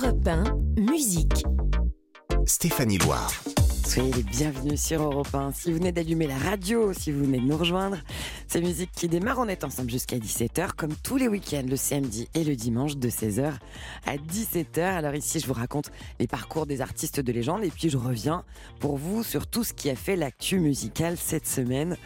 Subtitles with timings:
[0.00, 0.44] Europe 1,
[0.80, 1.44] musique.
[2.46, 3.32] Stéphanie Loire.
[3.84, 5.52] Soyez les bienvenus sur Europe 1.
[5.52, 7.96] Si vous venez d'allumer la radio, si vous venez de nous rejoindre,
[8.46, 9.38] c'est musique qui démarre.
[9.38, 13.08] On est ensemble jusqu'à 17h, comme tous les week-ends, le samedi et le dimanche, de
[13.08, 13.54] 16h
[14.06, 14.82] à 17h.
[14.82, 15.90] Alors ici, je vous raconte
[16.20, 18.44] les parcours des artistes de légende et puis je reviens
[18.78, 21.96] pour vous sur tout ce qui a fait l'actu musicale cette semaine.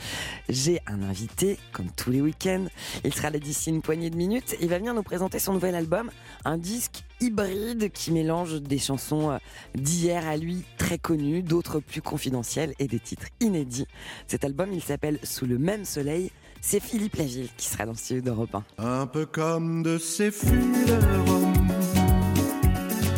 [0.48, 2.66] J'ai un invité, comme tous les week-ends.
[3.04, 4.56] Il sera là d'ici une poignée de minutes.
[4.62, 6.10] Il va venir nous présenter son nouvel album,
[6.46, 9.38] un disque hybride qui mélange des chansons euh,
[9.74, 13.86] d'hier à lui très connues, d'autres plus confidentielles et des titres inédits.
[14.26, 16.30] Cet album, il s'appelle Sous le même soleil.
[16.60, 18.84] C'est Philippe Laville qui sera dans le studio d'Europe 1.
[18.84, 20.52] Un peu comme de ces fleurs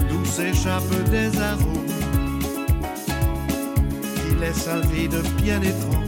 [0.08, 1.86] d'où s'échappent des arômes
[4.14, 6.04] qui laissent un vide bien étrange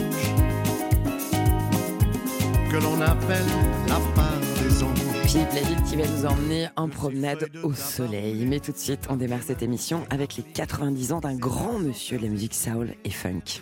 [2.70, 3.46] que l'on appelle
[3.88, 5.05] la part des anges.
[5.36, 8.46] Philippe Laville qui va nous emmener en promenade au soleil.
[8.46, 12.16] Mais tout de suite, on démarre cette émission avec les 90 ans d'un grand monsieur
[12.16, 13.60] de la musique soul et funk.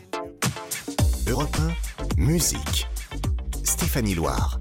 [1.28, 1.56] Europe
[2.16, 2.86] 1, musique.
[3.64, 4.60] Stéphanie Loire.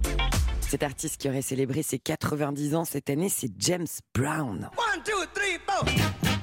[0.61, 4.71] Cet artiste qui aurait célébré ses 90 ans cette année, c'est James Brown.
[4.75, 6.42] One, two, three, four.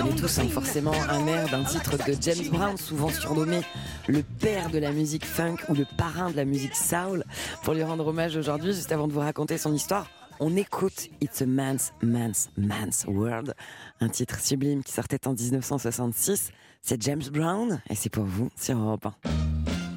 [0.00, 3.62] Connaît tous hein, forcément un air d'un titre de James Brown, souvent surnommé
[4.06, 7.24] le père de la musique funk ou le parrain de la musique soul.
[7.64, 10.06] Pour lui rendre hommage aujourd'hui, juste avant de vous raconter son histoire,
[10.40, 13.54] on écoute It's a Man's, Man's, Man's World,
[14.00, 16.52] un titre sublime qui sortait en 1966.
[16.80, 19.87] C'est James Brown et c'est pour vous sur Europe 1.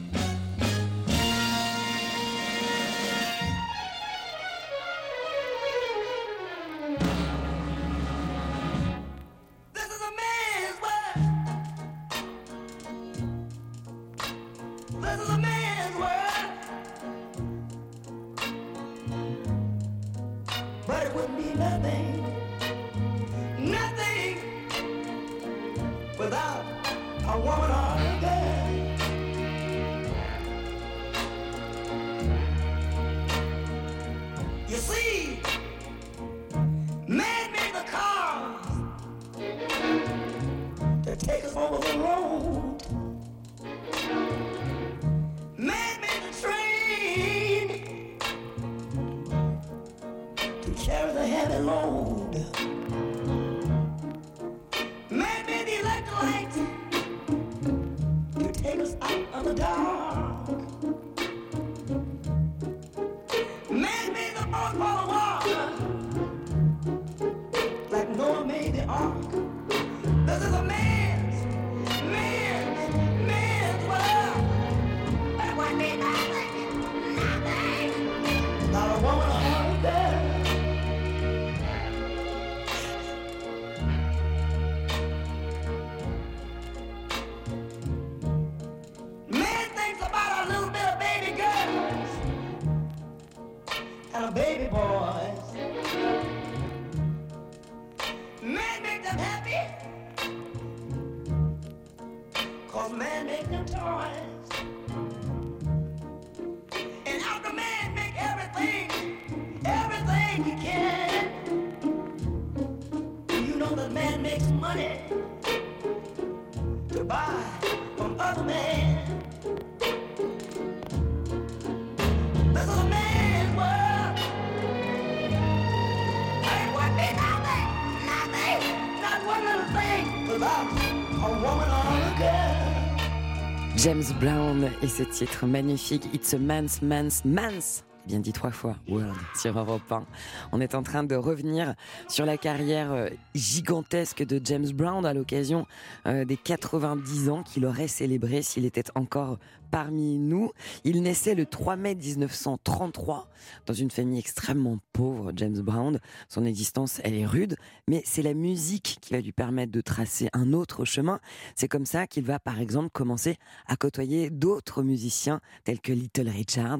[133.83, 137.83] James Brown et ce titre magnifique It's a Man's, Man's, Man's.
[138.05, 140.05] Bien dit trois fois, World, sur Europe 1.
[140.51, 141.73] On est en train de revenir
[142.07, 145.65] sur la carrière euh, gigantesque de James Brown à l'occasion
[146.05, 149.39] euh, des 90 ans qu'il aurait célébré s'il était encore
[149.71, 150.51] parmi nous.
[150.83, 153.29] Il naissait le 3 mai 1933
[153.65, 155.99] dans une famille extrêmement pauvre, James Brown.
[156.29, 157.55] Son existence, elle est rude,
[157.87, 161.19] mais c'est la musique qui va lui permettre de tracer un autre chemin.
[161.55, 166.29] C'est comme ça qu'il va, par exemple, commencer à côtoyer d'autres musiciens tels que Little
[166.29, 166.79] Richard.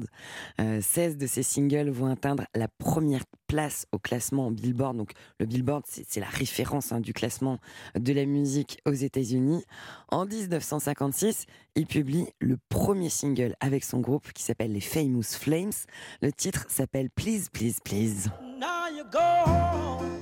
[0.60, 4.96] Euh, 16 de ses singles vont atteindre la première place au classement Billboard.
[4.96, 7.58] Donc le Billboard, c'est la référence hein, du classement
[7.94, 9.64] de la musique aux États-Unis.
[10.08, 15.72] En 1956, il publie le premier single avec son groupe qui s'appelle les Famous Flames.
[16.20, 18.30] Le titre s'appelle Please, Please, Please.
[18.58, 20.20] Now you go home.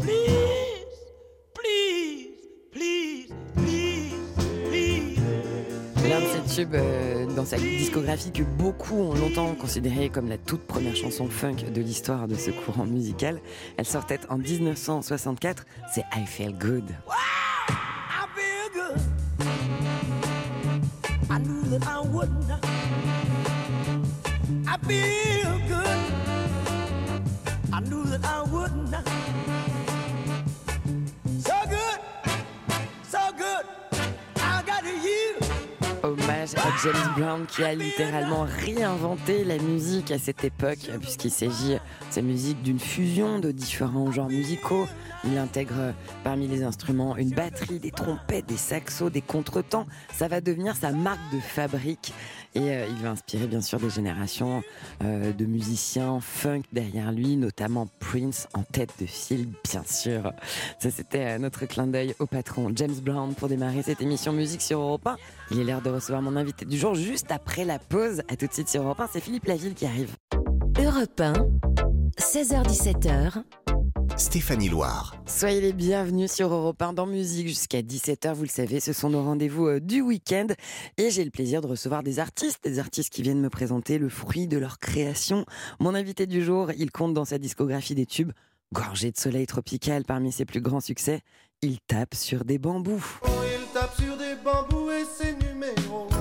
[0.00, 0.86] Please,
[1.54, 2.28] please,
[2.72, 4.14] please, please,
[4.68, 5.18] please.
[6.04, 10.66] un de tubes euh, dans sa discographie que beaucoup ont longtemps considéré comme la toute
[10.66, 13.40] première chanson funk de l'histoire de ce courant musical.
[13.76, 15.64] Elle sortait en 1964,
[15.94, 16.90] c'est I Feel Good.
[17.08, 17.47] I
[21.70, 22.50] that I wouldn't.
[24.66, 25.98] I feel good.
[27.72, 28.94] I knew that I wouldn't.
[28.94, 29.17] So
[36.02, 41.74] Hommage à James Brown qui a littéralement réinventé la musique à cette époque, puisqu'il s'agit
[41.74, 41.78] de
[42.10, 44.86] sa musique d'une fusion de différents genres musicaux.
[45.24, 49.86] Il intègre parmi les instruments une batterie, des trompettes, des saxos, des contretemps.
[50.12, 52.12] Ça va devenir sa marque de fabrique
[52.54, 54.62] et euh, il va inspirer bien sûr des générations
[55.04, 60.32] euh, de musiciens funk derrière lui, notamment Prince en tête de file, bien sûr.
[60.78, 64.62] Ça c'était euh, notre clin d'œil au patron James Brown pour démarrer cette émission musique
[64.62, 65.16] sur Europe 1.
[65.50, 68.20] Il est l'heure de recevoir mon invité du jour juste après la pause.
[68.28, 70.14] À tout de suite sur Europe 1, c'est Philippe Laville qui arrive.
[70.78, 71.32] Europe 1,
[72.18, 73.42] 16h17h,
[74.18, 75.16] Stéphanie Loire.
[75.26, 78.34] Soyez les bienvenus sur Europe 1 dans musique jusqu'à 17h.
[78.34, 80.48] Vous le savez, ce sont nos rendez-vous euh, du week-end.
[80.98, 84.10] Et j'ai le plaisir de recevoir des artistes, des artistes qui viennent me présenter le
[84.10, 85.46] fruit de leur création.
[85.80, 88.32] Mon invité du jour, il compte dans sa discographie des tubes.
[88.74, 91.22] Gorgé de soleil tropical parmi ses plus grands succès,
[91.62, 93.18] il tape sur des bambous.
[93.22, 93.28] Oh,
[94.48, 96.18] bambous et c'est numéro un.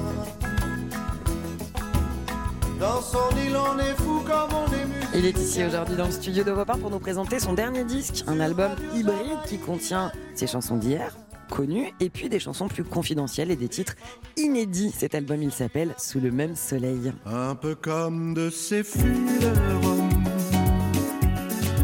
[2.79, 5.09] Dans son île, on est fou comme on est musique.
[5.15, 8.23] Il est ici aujourd'hui dans le studio d'Europe 1 pour nous présenter son dernier disque,
[8.27, 11.15] un album hybride qui contient ses chansons d'hier,
[11.49, 13.95] connues, et puis des chansons plus confidentielles et des titres
[14.35, 14.93] inédits.
[14.95, 17.13] Cet album, il s'appelle Sous le même soleil.
[17.25, 19.53] Un peu comme de ces de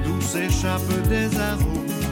[0.04, 2.03] D'où s'échappent des arômes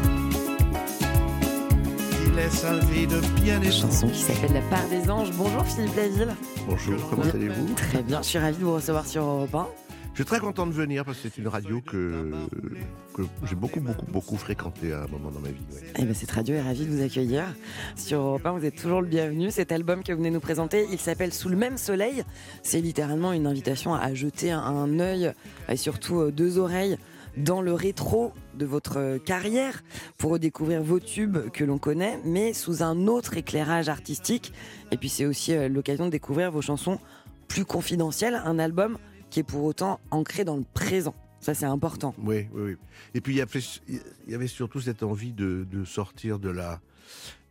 [2.32, 3.14] Qui laissent un vide
[3.44, 5.32] bien Chanson qui s'appelle La part des anges.
[5.38, 6.34] Bonjour Philippe Laville.
[6.66, 7.74] Bonjour, comment allez-vous?
[7.74, 9.68] Très bien, je suis ravi de vous recevoir sur Europe 1.
[10.14, 12.32] Je suis très content de venir parce que c'est une radio que,
[13.14, 15.56] que j'ai beaucoup, beaucoup, beaucoup fréquentée à un moment dans ma vie.
[15.74, 15.82] ouais.
[15.98, 17.44] Eh ben, cette radio est ravie de vous accueillir.
[17.98, 19.52] Sur Europe 1, vous êtes toujours le bienvenu.
[19.52, 22.24] Cet album que vous venez nous présenter, il s'appelle Sous le même soleil.
[22.64, 25.34] C'est littéralement une invitation à jeter un, un œil
[25.70, 26.98] et surtout euh, deux oreilles
[27.38, 29.84] dans le rétro de votre euh, carrière
[30.18, 34.54] pour redécouvrir vos tubes que l'on connaît, mais sous un autre éclairage artistique.
[34.92, 37.00] Et puis c'est aussi euh, l'occasion de découvrir vos chansons
[37.48, 38.98] plus confidentielles, un album
[39.30, 41.16] qui est pour autant ancré dans le présent.
[41.40, 42.14] Ça c'est important.
[42.20, 42.76] Oui, oui, oui.
[43.14, 46.80] Et puis il y avait, surtout cette envie de, sortir de la,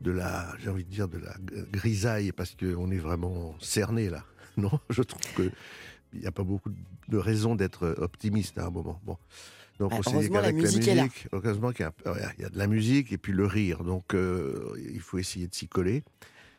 [0.01, 1.35] de la, j'ai envie de dire, de la
[1.73, 4.25] grisaille parce qu'on est vraiment cerné là.
[4.57, 5.51] Non, je trouve que
[6.13, 6.77] il n'y a pas beaucoup de
[7.19, 9.01] raisons d'être optimiste à un moment.
[9.05, 9.17] Bon.
[9.79, 11.07] Donc on s'est dit heureusement, la qu'avec musique là.
[11.33, 13.83] heureusement qu'il y, il y a de la musique et puis le rire.
[13.83, 16.05] Donc euh, il faut essayer de s'y coller.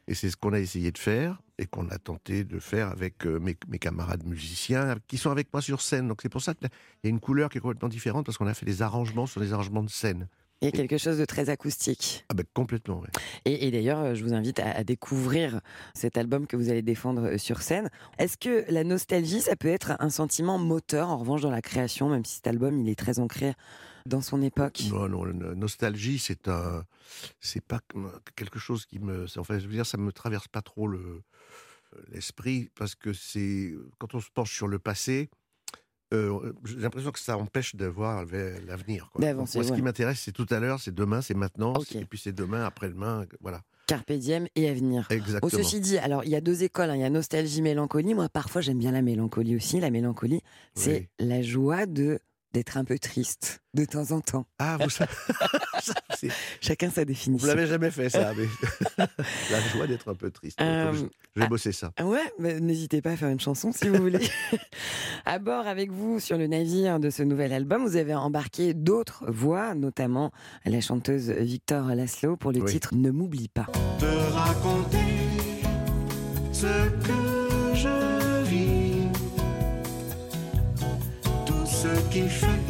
[0.07, 3.25] Et c'est ce qu'on a essayé de faire et qu'on a tenté de faire avec
[3.27, 6.07] euh, mes, mes camarades musiciens qui sont avec moi sur scène.
[6.07, 6.69] Donc c'est pour ça qu'il
[7.03, 9.39] y a une couleur qui est complètement différente parce qu'on a fait des arrangements sur
[9.39, 10.27] des arrangements de scène.
[10.61, 12.23] Il y a quelque chose de très acoustique.
[12.29, 13.09] Ah ben complètement, ouais.
[13.45, 15.59] Et, et d'ailleurs, euh, je vous invite à, à découvrir
[15.95, 17.89] cet album que vous allez défendre euh, sur scène.
[18.19, 22.09] Est-ce que la nostalgie, ça peut être un sentiment moteur, en revanche, dans la création,
[22.09, 23.53] même si cet album, il est très ancré
[24.05, 24.83] dans son époque?
[24.91, 26.85] Non, non, la nostalgie, c'est un,
[27.39, 27.79] c'est pas
[28.35, 31.23] quelque chose qui me, enfin, je veux dire, ça me traverse pas trop le
[32.09, 35.29] l'esprit parce que c'est quand on se penche sur le passé,
[36.13, 38.25] euh, j'ai l'impression que ça empêche de voir
[38.67, 39.09] l'avenir.
[39.17, 39.75] Moi, ce ouais.
[39.75, 43.25] qui m'intéresse, c'est tout à l'heure, c'est demain, c'est maintenant, et puis c'est demain, après-demain,
[43.39, 43.61] voilà.
[43.87, 45.05] Carpe diem et avenir.
[45.09, 45.49] Exactement.
[45.49, 46.95] ceci dit, alors il y a deux écoles, hein.
[46.95, 48.13] il y a nostalgie, mélancolie.
[48.13, 49.81] Moi, parfois, j'aime bien la mélancolie aussi.
[49.81, 50.41] La mélancolie,
[50.75, 52.19] c'est la joie de
[52.53, 54.45] d'être un peu triste de temps en temps.
[54.59, 54.89] Ah, vous,
[56.15, 56.29] c'est-
[56.59, 57.47] Chacun sa vous définition.
[57.47, 58.45] l'avez jamais fait ça, mais
[59.49, 60.57] la joie d'être un peu triste.
[60.59, 61.01] Je, Euh, je
[61.39, 61.47] vais ah.
[61.47, 61.91] bosser ça.
[61.97, 64.19] Ah Ouais, n'hésitez pas à faire une chanson si vous voulez.
[65.25, 69.23] à bord avec vous sur le navire de ce nouvel album, vous avez embarqué d'autres
[69.29, 70.31] voix, notamment
[70.65, 72.71] la chanteuse Victor Laszlo pour le Oui.
[72.71, 73.67] titre Ne m'oublie pas.
[73.99, 74.97] te raconter
[76.51, 77.30] ce que
[81.81, 82.61] ce qui fait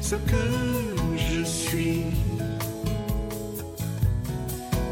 [0.00, 2.02] ce que je suis,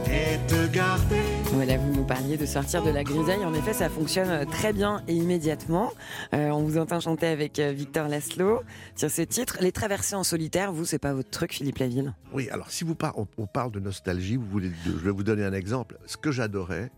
[0.08, 1.16] et te garder.
[1.52, 3.44] Voilà, vous nous parliez de sortir de la grisaille.
[3.44, 5.92] En effet, ça fonctionne euh, très bien et immédiatement.
[6.32, 8.62] Euh, on vous entend chanter avec euh, Victor Laszlo
[8.94, 9.58] sur ce titre.
[9.60, 12.14] Les traversées en solitaire, vous, c'est pas votre truc, Philippe Laville?
[12.32, 15.24] Oui, alors si vous par- on, on parle de nostalgie, vous voulez, je vais vous
[15.24, 15.98] donner un exemple.
[16.06, 16.90] Ce que j'adorais,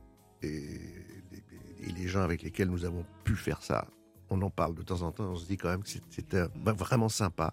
[0.43, 3.87] et, et les gens avec lesquels nous avons pu faire ça,
[4.31, 6.73] on en parle de temps en temps, on se dit quand même que c'était bah,
[6.73, 7.53] vraiment sympa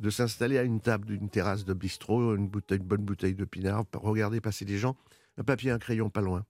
[0.00, 3.44] de s'installer à une table d'une terrasse de bistrot, une, bouteille, une bonne bouteille de
[3.44, 4.96] pinard, regarder passer des gens,
[5.38, 6.44] un papier, un crayon pas loin.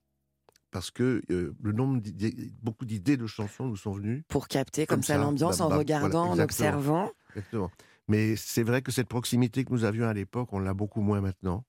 [0.71, 4.23] parce que euh, le nombre d'idées, beaucoup d'idées de chansons nous sont venues.
[4.27, 7.11] Pour capter comme, Comme ça, l'ambiance bah, en bah, regardant, voilà, en observant.
[7.29, 7.71] Exactement.
[8.07, 11.21] Mais c'est vrai que cette proximité que nous avions à l'époque, on l'a beaucoup moins
[11.21, 11.63] maintenant.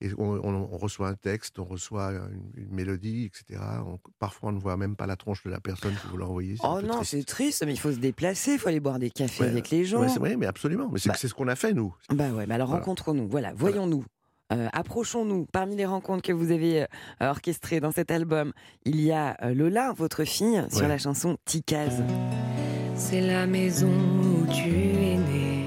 [0.00, 3.60] Et on, on- on reçoit un texte, on reçoit une, une mélodie, etc.
[3.84, 6.54] On- parfois, on ne voit même pas la tronche de la personne que vous l'envoyez.
[6.62, 9.42] Oh non, c'est triste, mais il faut se déplacer, il faut aller boire des cafés
[9.44, 10.00] Ouais, avec les gens.
[10.00, 10.88] Ouais, c'est vrai, mais absolument.
[10.92, 11.16] Mais c'est Bah.
[11.18, 11.94] c'est ce qu'on a fait, nous.
[12.10, 12.80] Bah ouais, mais alors Voilà.
[12.84, 14.04] rencontrons-nous, voilà, voyons-nous.
[14.52, 15.44] Euh, Approchons-nous.
[15.52, 16.86] Parmi les rencontres que vous avez euh,
[17.20, 18.52] orchestrées dans cet album,
[18.86, 20.88] il y a euh, Lola, votre fille, sur Ouais.
[20.88, 22.02] la chanson Ticaz.
[22.94, 25.66] C'est la maison où tu es né,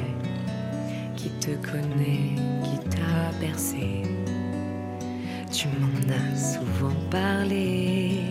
[1.16, 4.02] qui te connaît, qui t'a bercé.
[5.51, 8.22] Tu m'en as souvent parlé.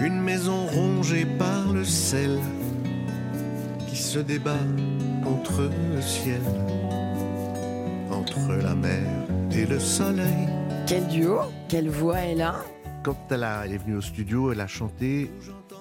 [0.00, 2.38] Une maison rongée par le sel
[3.88, 4.56] qui se débat
[5.22, 6.40] contre le ciel,
[8.10, 9.02] entre la mer
[9.52, 10.48] et le soleil.
[10.86, 12.56] Quel duo, quelle voix elle a.
[13.02, 15.30] Quand elle, a- elle est venue au studio, elle a chanté.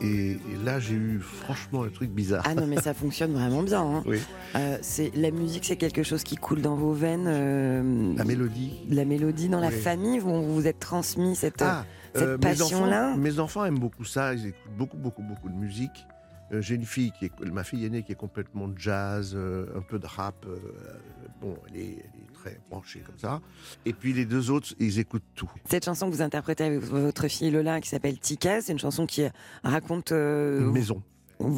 [0.02, 2.44] Et, et là, j'ai eu franchement un truc bizarre.
[2.46, 3.82] Ah non, mais ça fonctionne vraiment bien.
[3.82, 4.04] hein.
[4.06, 4.20] Oui.
[4.56, 7.26] Euh, c'est la musique, c'est quelque chose qui coule dans vos veines.
[7.28, 8.74] euh, La mélodie.
[8.90, 11.62] la mélodie dans la famille, vous vous êtes transmis cette.
[11.62, 14.34] Ah, cette euh, passion-là Mes enfants aiment beaucoup ça.
[14.34, 16.06] Ils écoutent beaucoup, beaucoup, beaucoup de musique.
[16.52, 20.06] J'ai une fille qui est, ma fille aînée qui est complètement jazz, un peu de
[20.06, 20.46] rap.
[21.42, 22.17] bon, elle est, elle est
[22.48, 23.42] très branchée comme ça.
[23.86, 25.50] Et puis les deux autres, ils écoutent tout.
[25.70, 29.06] Cette chanson que vous interprétez avec votre fille Lola, qui s'appelle Tika, c'est une chanson
[29.06, 29.24] qui
[29.64, 31.04] raconte euh, Une maison.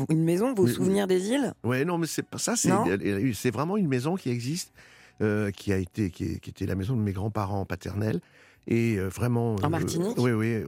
[0.10, 1.53] une maison, vos Oui, souvenirs des îles?
[1.63, 2.55] Ouais, non, mais c'est pas ça.
[2.55, 4.74] C'est vraiment une maison qui existe,
[5.22, 8.19] euh, qui a été, qui, est- qui était la maison de mes grands-parents paternels,
[8.67, 9.55] et euh, vraiment.
[9.55, 10.17] En Martinique?
[10.17, 10.63] Oui, oui.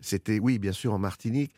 [0.00, 1.52] C'était, oui, bien sûr, en Martinique,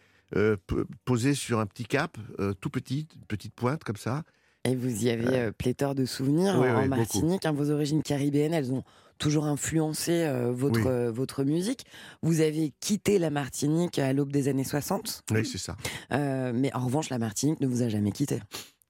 [1.05, 2.17] posé sur un petit cap,
[2.61, 4.23] tout petit, une petite pointe comme ça.
[4.65, 6.89] Et vous y avez euh, pléthore de souvenirs Oui, en, oui.
[6.89, 7.47] Martinique.
[7.47, 8.83] hein, vos origines caribéennes, elles ont
[9.17, 10.87] toujours influencé euh, votre, Oui.
[10.87, 11.85] euh, votre musique.
[12.23, 15.77] Vous avez quitté la Martinique à l'aube des années 60, Oui, c'est ça.
[16.13, 18.41] euh, mais en revanche, la Martinique ne vous a jamais quitté.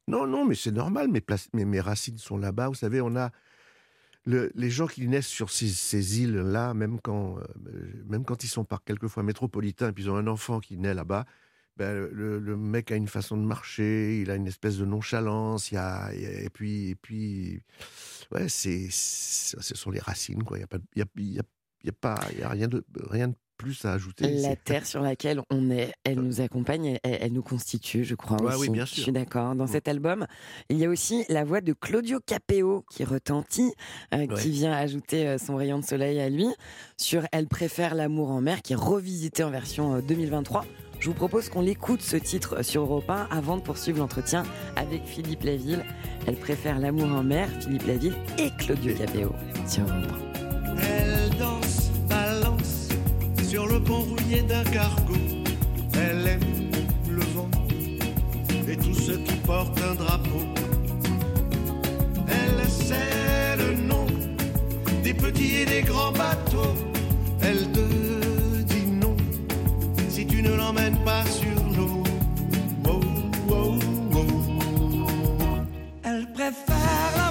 [0.09, 1.09] Non, non, mais c'est normal.
[1.09, 1.23] Mes,
[1.53, 2.69] mes, mes racines sont là-bas.
[2.69, 3.31] Vous savez, on a
[4.25, 7.43] le- les gens qui naissent sur ces, ces îles-là, même quand, euh,
[8.09, 10.95] même quand ils sont par quelquefois métropolitains, et puis ils ont un enfant qui naît
[10.95, 11.25] là-bas.
[11.79, 15.71] Ben, le, le mec a une façon de marcher, il a une espèce de nonchalance,
[15.71, 17.61] il y a, et puis, et puis,
[18.33, 20.59] ouais, c'est, ce sont les racines, quoi.
[20.59, 21.43] Il y a pas, il y a, y a-
[21.83, 24.29] il y a pas, il y a rien de, rien de plus à ajouter.
[24.43, 28.49] La terre sur laquelle on est, elle nous accompagne, elle, nous constitue, je crois Ouais,
[28.55, 28.61] aussi.
[28.63, 29.03] oui, bien Je sûr.
[29.05, 29.55] suis d'accord.
[29.55, 29.69] Dans Mm.
[29.69, 30.27] cet album,
[30.71, 33.73] il y a aussi la voix de Claudio Capeo qui retentit,
[34.15, 34.43] euh, Ouais.
[34.43, 36.47] qui vient ajouter euh, son rayon de soleil à lui
[36.97, 40.65] sur Elle préfère l'amour en mer, qui est revisité en version euh, 2023.
[41.01, 44.43] Je vous propose qu'on l'écoute ce titre sur Europe 1 avant de poursuivre l'entretien
[44.75, 45.85] avec Philippe Laville.
[46.27, 49.33] Elle préfère l'amour en mer, Philippe Laville et Claudio Capeo
[49.67, 50.13] sur Europe
[50.77, 50.77] 1.
[50.83, 52.89] Elle danse, balance
[53.49, 55.15] sur le pont rouillé d'un cargo.
[55.95, 56.71] Elle aime
[57.09, 57.49] le vent
[58.69, 60.43] et tous ceux qui portent un drapeau.
[62.27, 64.07] Elle sait le nom
[65.05, 66.75] des petits et des grands bateaux.
[67.41, 67.71] Elle
[70.49, 72.03] ne l'emmènes pas sur l'eau.
[72.89, 73.01] Oh,
[73.51, 73.79] oh,
[74.15, 74.27] oh.
[76.05, 77.28] Elle préfère l'amour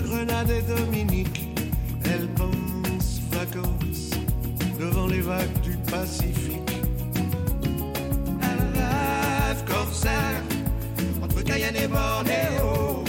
[0.00, 1.48] Grenade et Dominique.
[2.04, 4.10] Elle pense vacances
[4.78, 6.70] devant les vagues du Pacifique.
[8.42, 10.42] Elle rêve corsaire
[11.22, 13.07] entre Cayenne et Bornéo.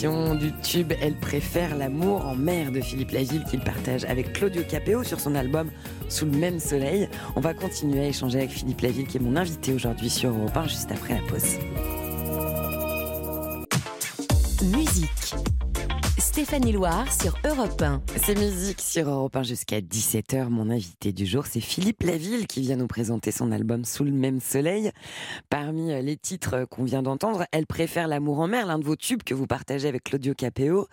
[0.00, 5.02] Du tube Elle préfère l'amour en mer de Philippe Laville qu'il partage avec Claudio Capéo
[5.02, 5.70] sur son album
[6.08, 7.08] Sous le même soleil.
[7.34, 10.56] On va continuer à échanger avec Philippe Laville qui est mon invité aujourd'hui sur Europe
[10.56, 11.58] 1 juste après la pause.
[14.70, 15.57] Musique.
[16.38, 18.00] Stéphanie Loire sur Europe 1.
[18.16, 20.50] C'est musique sur Europe 1 jusqu'à 17h.
[20.50, 24.12] Mon invité du jour, c'est Philippe Laville qui vient nous présenter son album Sous le
[24.12, 24.92] même soleil.
[25.50, 28.94] Parmi euh, les titres qu'on vient d'entendre, Elle préfère l'amour en mer, l'un de vos
[28.94, 30.86] tubes que vous partagez avec Claudio Capéo,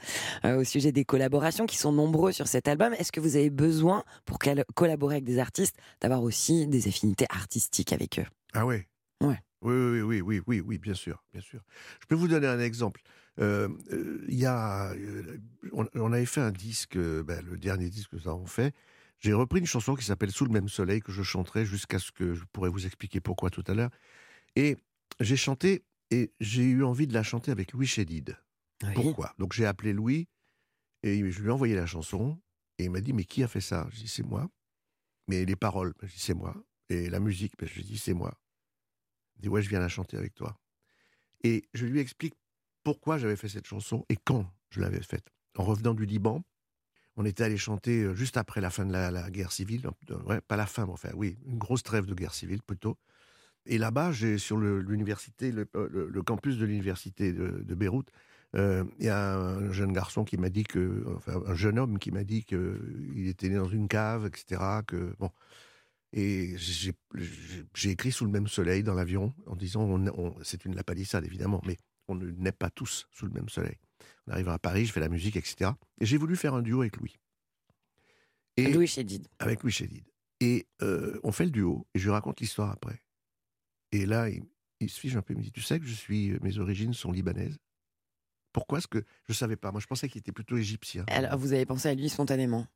[0.45, 2.93] euh, au sujet des collaborations qui sont nombreux sur cet album.
[2.93, 4.39] Est-ce que vous avez besoin, pour
[4.73, 8.25] collaborer avec des artistes, d'avoir aussi des affinités artistiques avec eux?
[8.53, 8.87] Ah ouais?
[9.21, 9.37] Ouais.
[9.61, 11.59] Oui, oui, oui, oui, oui, oui, bien sûr, bien sûr.
[12.01, 13.03] Je peux vous donner un exemple.
[13.39, 15.37] Euh, euh, y a, euh,
[15.73, 18.73] on, on avait fait un disque, euh, ben, le dernier disque que nous avons fait.
[19.19, 22.11] J'ai repris une chanson qui s'appelle Sous le même soleil que je chanterai jusqu'à ce
[22.11, 23.91] que je pourrais vous expliquer pourquoi tout à l'heure.
[24.55, 24.77] Et
[25.19, 28.37] j'ai chanté et j'ai eu envie de la chanter avec Louis Chédid.
[28.83, 28.93] Oui.
[28.93, 29.33] Pourquoi?
[29.37, 30.27] Donc j'ai appelé Louis
[31.03, 32.39] et je lui ai envoyé la chanson
[32.77, 33.87] et il m'a dit mais qui a fait ça?
[33.91, 34.49] Je dis c'est moi.
[35.27, 36.55] Mais les paroles, je dis c'est moi.
[36.89, 38.37] Et la musique, ben, je dis c'est moi.
[39.35, 40.57] Il dit ouais je viens la chanter avec toi.
[41.43, 42.35] Et je lui explique
[42.85, 45.25] pourquoi j'avais fait cette chanson et quand je l'avais faite.
[45.57, 46.43] En revenant du Liban,
[47.17, 49.89] on était allé chanter euh, juste après la fin de la, guerre civile,
[50.47, 52.97] pas la fin, mais enfin oui, une grosse trêve de guerre civile plutôt.
[53.65, 58.09] Et là-bas, j'ai sur l'université, euh, le- campus de l'université de, Beyrouth,
[58.55, 61.97] euh, il y a un jeune garçon qui m'a dit que, enfin un jeune homme
[61.97, 62.79] qui m'a dit que
[63.15, 64.83] il était né dans une cave, etc.
[64.85, 65.31] Que bon,
[66.13, 69.99] et j'ai écrit sous le même soleil dans l'avion en disant,
[70.43, 73.77] c'est une lapalissade évidemment, mais on ne naît pas tous sous le même soleil.
[74.27, 75.71] On arrive à Paris, je fais la musique, etc.
[75.99, 77.17] Et j'ai voulu faire un duo avec Louis.
[78.57, 79.27] Et Louis Chédid.
[79.39, 80.03] avec Louis Chédid.
[80.39, 83.01] Et euh, on fait le duo, et je lui raconte l'histoire après.
[83.91, 84.43] Et là, il,
[84.79, 86.57] il se fiche un peu, il me dit, tu sais que je suis, euh, mes
[86.57, 87.57] origines sont libanaises.
[88.51, 91.03] Pourquoi est-ce que je savais pas Moi, je pensais qu'il était plutôt égyptien.
[91.07, 92.67] Alors, vous avez pensé à lui spontanément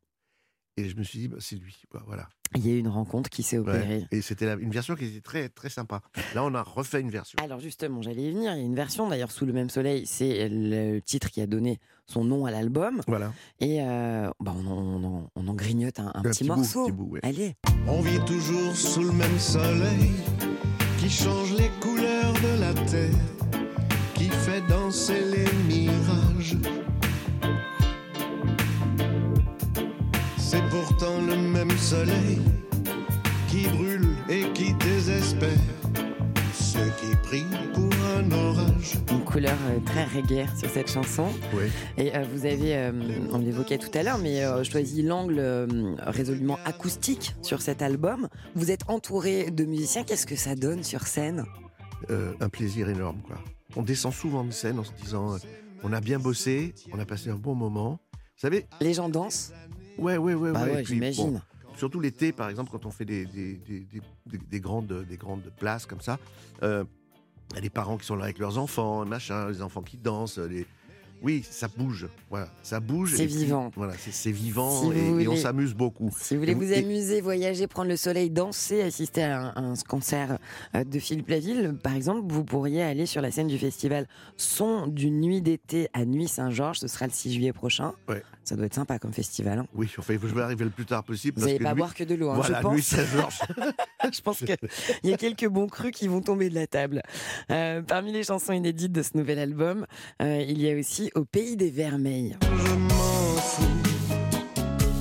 [0.78, 1.84] Et je me suis dit, bah, c'est lui.
[2.08, 2.30] voilà.
[2.56, 3.70] Il y a eu une rencontre qui s'est Ouais.
[3.70, 4.06] opérée.
[4.12, 6.02] Et c'était une version qui était très très sympa.
[6.34, 7.38] Là, on a refait une version.
[7.44, 8.54] Alors justement, j'allais y venir.
[8.54, 10.06] Il y a une version d'ailleurs sous le même soleil.
[10.08, 13.02] C'est le titre qui a donné son nom à l'album.
[13.08, 13.34] Voilà.
[13.60, 16.56] Et euh, bah, on, en, on en- on en grignote un, un petit, petit bout,
[16.56, 16.86] morceau.
[16.86, 17.20] petit bout, ouais.
[17.22, 17.56] Allez.
[17.88, 20.10] On vit toujours sous le même soleil
[20.98, 23.14] qui change les couleurs de la terre,
[24.16, 26.58] qui fait danser les mirages.
[31.00, 32.40] Pourtant le même soleil
[33.48, 35.58] qui brûle et qui désespère
[36.54, 38.96] ceux qui prient pour un orage.
[39.10, 41.28] Une couleur euh, très reggae sur cette chanson.
[41.54, 41.70] Ouais.
[41.98, 42.92] Et euh, vous avez, euh,
[43.32, 45.42] on l'évoquait tout à l'heure, mais choisi l'angle
[46.00, 48.28] résolument acoustique sur cet album.
[48.56, 50.04] Vous êtes entouré de musiciens.
[50.04, 51.46] Qu'est-ce que ça donne sur scène?
[52.10, 53.22] Euh, un plaisir énorme.
[53.26, 53.38] Quoi.
[53.78, 55.38] On descend souvent de scène en se disant,
[55.84, 58.00] on a bien bossé, on a passé un bon moment.
[58.12, 59.54] Vous savez, Les gens dansent
[60.00, 60.84] ouais, ouais, ouais, Bah ouais.
[60.86, 61.34] j'imagine.
[61.34, 61.42] bon,
[61.78, 65.18] surtout l'été, par exemple, quand on fait des, des, des, des- des- des grandes, des
[65.18, 66.18] grandes places comme ça,
[66.64, 66.84] euh,
[67.52, 69.98] il y a des parents qui sont là avec leurs enfants, machin, les enfants qui
[69.98, 70.38] dansent.
[70.38, 70.66] Les...
[71.22, 72.08] Oui, ça bouge.
[72.30, 73.16] Voilà, ça bouge.
[73.18, 73.72] C'est vivant.
[73.76, 76.10] Voilà, c'est vivant Si et, et on s'amuse beaucoup.
[76.18, 79.72] Si vous voulez vous vous- et- amuser, voyager, prendre le soleil, danser, assister à un,
[79.72, 80.38] un concert
[80.76, 84.08] euh, de Philippe Laville, par exemple, vous pourriez aller sur la scène du festival
[84.38, 86.80] Son d'une nuit d'été à Nuit Saint-Georges.
[86.80, 87.92] Ce sera le 6 juillet prochain.
[88.08, 88.24] Ouais.
[88.50, 89.60] Ça doit être sympa comme festival.
[89.60, 89.68] hein.
[89.76, 91.40] Oui, enfin, il faut que je vais arriver le plus tard possible.
[91.40, 92.74] Vous n'allez pas lui- boire que de l'eau, hein, Voilà, je pense.
[92.76, 92.82] lui,
[94.14, 94.58] je pense qu'il
[95.04, 97.04] y a quelques bons crus qui vont tomber de la table.
[97.52, 99.86] Euh, parmi les chansons inédites de ce nouvel album,
[100.24, 102.36] euh, il y a aussi Au pays des vermeils.
[102.42, 103.64] Je m'en fous.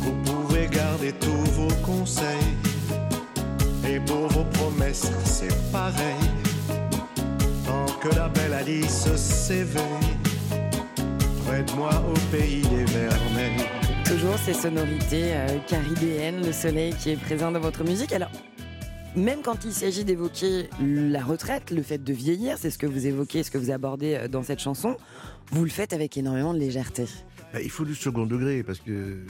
[0.03, 2.29] Vous pouvez garder tous vos conseils.
[3.89, 6.17] Et pour vos promesses, c'est pareil.
[7.67, 9.83] Tant que la belle Alice s'éveille,
[11.49, 13.65] près de moi au pays des vermeils.
[14.05, 18.13] Toujours ces sonorités euh, caribéennes, le soleil qui est présent dans votre musique.
[18.13, 18.31] Alors,
[19.17, 23.07] même quand il s'agit d'évoquer la retraite, le fait de vieillir, c'est ce que vous
[23.07, 24.99] évoquez, ce que vous abordez euh, dans cette chanson,
[25.51, 27.07] vous le faites avec énormément de légèreté.
[27.55, 29.25] Ben, il faut du second degré, parce que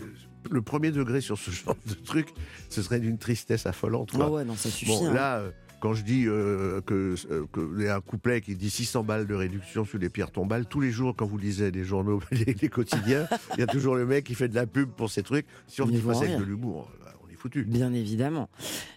[0.51, 2.31] le premier degré sur ce genre de truc,
[2.69, 4.11] ce serait d'une tristesse affolante.
[4.19, 4.91] Ah ouais, non, ça suffit.
[4.91, 5.15] Bon, hein.
[5.15, 5.51] là, euh,
[5.81, 9.27] Quand je dis euh, que euh, qu'il y a un couplet qui dit 600 balles
[9.27, 12.57] de réduction sur les pierres tombales, tous les jours, quand vous lisez les journaux, les,
[12.61, 15.23] les quotidiens, il y a toujours le mec qui fait de la pub pour ces
[15.23, 15.47] trucs.
[15.69, 16.91] Si on dit pas avec de l'humour,
[17.39, 17.65] foutu.
[17.65, 18.49] Bien évidemment.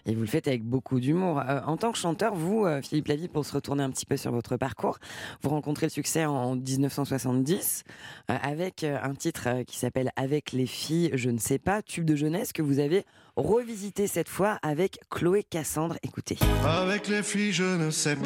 [0.06, 1.40] Et vous le faites avec beaucoup d'humour.
[1.40, 4.16] Euh, en tant que chanteur, vous, euh, Philippe Laville, pour se retourner un petit peu
[4.16, 4.98] sur votre parcours,
[5.42, 7.84] vous rencontrez le succès en 1970
[8.30, 12.04] euh, avec un titre euh, qui s'appelle Avec les filles, je ne sais pas, tube
[12.04, 13.04] de jeunesse que vous avez
[13.36, 15.96] revisité cette fois avec Chloé Cassandre.
[16.02, 16.36] Écoutez.
[16.66, 18.22] Avec les filles, je ne sais pas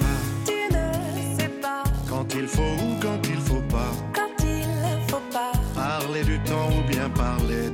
[0.46, 5.20] Tu ne sais pas quand il faut ou quand il faut pas quand il faut
[5.32, 5.52] pas.
[5.74, 7.65] parler du temps ou bien parler.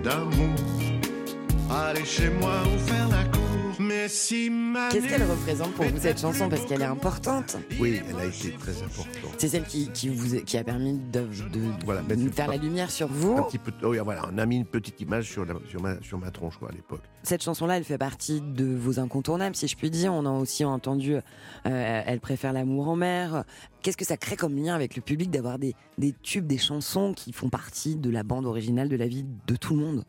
[2.03, 3.41] Aller chez moi ou faire la cour.
[3.79, 7.57] Mais si ma Qu'est-ce qu'elle représente pour vous cette chanson Parce qu'elle est importante.
[7.79, 9.35] Oui, elle a été très importante.
[9.39, 12.55] C'est celle qui, qui vous qui a permis de, de- Voilà, de une faire la
[12.57, 13.37] part- lumière sur vous.
[13.39, 15.81] Un petit peu, oh, oui, voilà, on a mis une petite image sur, la- sur,
[15.81, 17.03] ma, sur ma tronche quoi, à l'époque.
[17.23, 20.13] Cette chanson-là, elle fait partie de vos incontournables, si je puis dire.
[20.13, 23.45] On a aussi entendu, euh, elle préfère l'amour en mer.
[23.81, 27.15] Qu'est-ce que ça crée comme lien avec le public d'avoir des, des tubes, des chansons
[27.15, 30.05] qui font partie de la bande originale de la vie de tout le monde?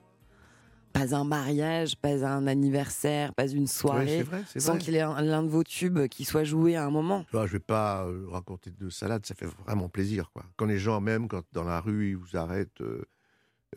[0.94, 5.02] Pas un mariage, pas un anniversaire, pas une soirée, c'est vrai, sans qu'il y ait
[5.02, 7.26] un- l'un de vos tubes qui soit joué à un moment.
[7.32, 10.30] Vois, je vais pas euh, raconter de salade, ça fait vraiment plaisir.
[10.32, 10.46] Quoi.
[10.56, 13.04] Quand les gens, même quand dans la rue, ils vous arrêtent euh,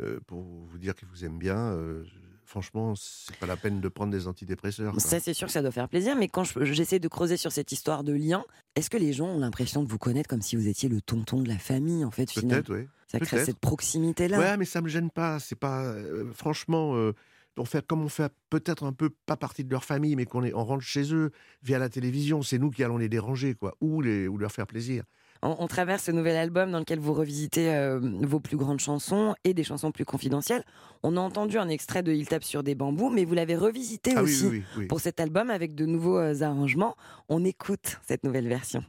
[0.01, 2.05] euh, pour vous dire qu'ils vous aiment bien, euh,
[2.47, 4.93] franchement, c'est pas la peine de prendre des antidépresseurs.
[4.93, 5.01] quoi.
[5.01, 7.53] Ça, c'est sûr que ça doit faire plaisir, mais quand je- j'essaie de creuser sur
[7.53, 8.45] cette histoire de lien,
[8.77, 11.43] est-ce que les gens ont l'impression de vous connaître comme si vous étiez le tonton
[11.43, 12.63] de la famille, en fait, finalement?
[12.63, 12.89] Peut-être, oui.
[13.09, 14.39] Ça crée cette proximité-là.
[14.39, 15.39] Ouais, mais ça me gêne pas.
[15.39, 17.13] C'est pas, euh, franchement, euh,
[17.57, 20.43] on fait comme on fait peut-être un peu pas partie de leur famille, mais qu'on
[20.45, 21.31] est, on rentre chez eux
[21.63, 22.43] via la télévision.
[22.43, 25.05] C'est nous qui allons les déranger, quoi, ou les, ou leur faire plaisir.
[25.43, 29.35] On, on traverse ce nouvel album dans lequel vous revisitez euh, vos plus grandes chansons
[29.45, 30.65] et des chansons plus confidentielles.
[31.03, 34.13] On a entendu un extrait de Il tape sur des bambous, mais vous l'avez revisité
[34.17, 34.87] Ah aussi oui, oui, oui.
[34.87, 36.97] pour cet album avec de nouveaux euh, arrangements.
[37.29, 38.83] On écoute cette nouvelle version.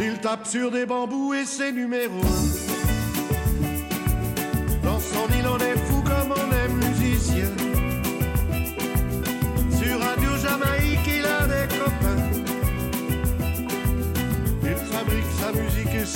[0.00, 2.20] Il tape sur des bambous et ses numéros.
[4.82, 7.59] Dans son île, on est fou comme on est musicien.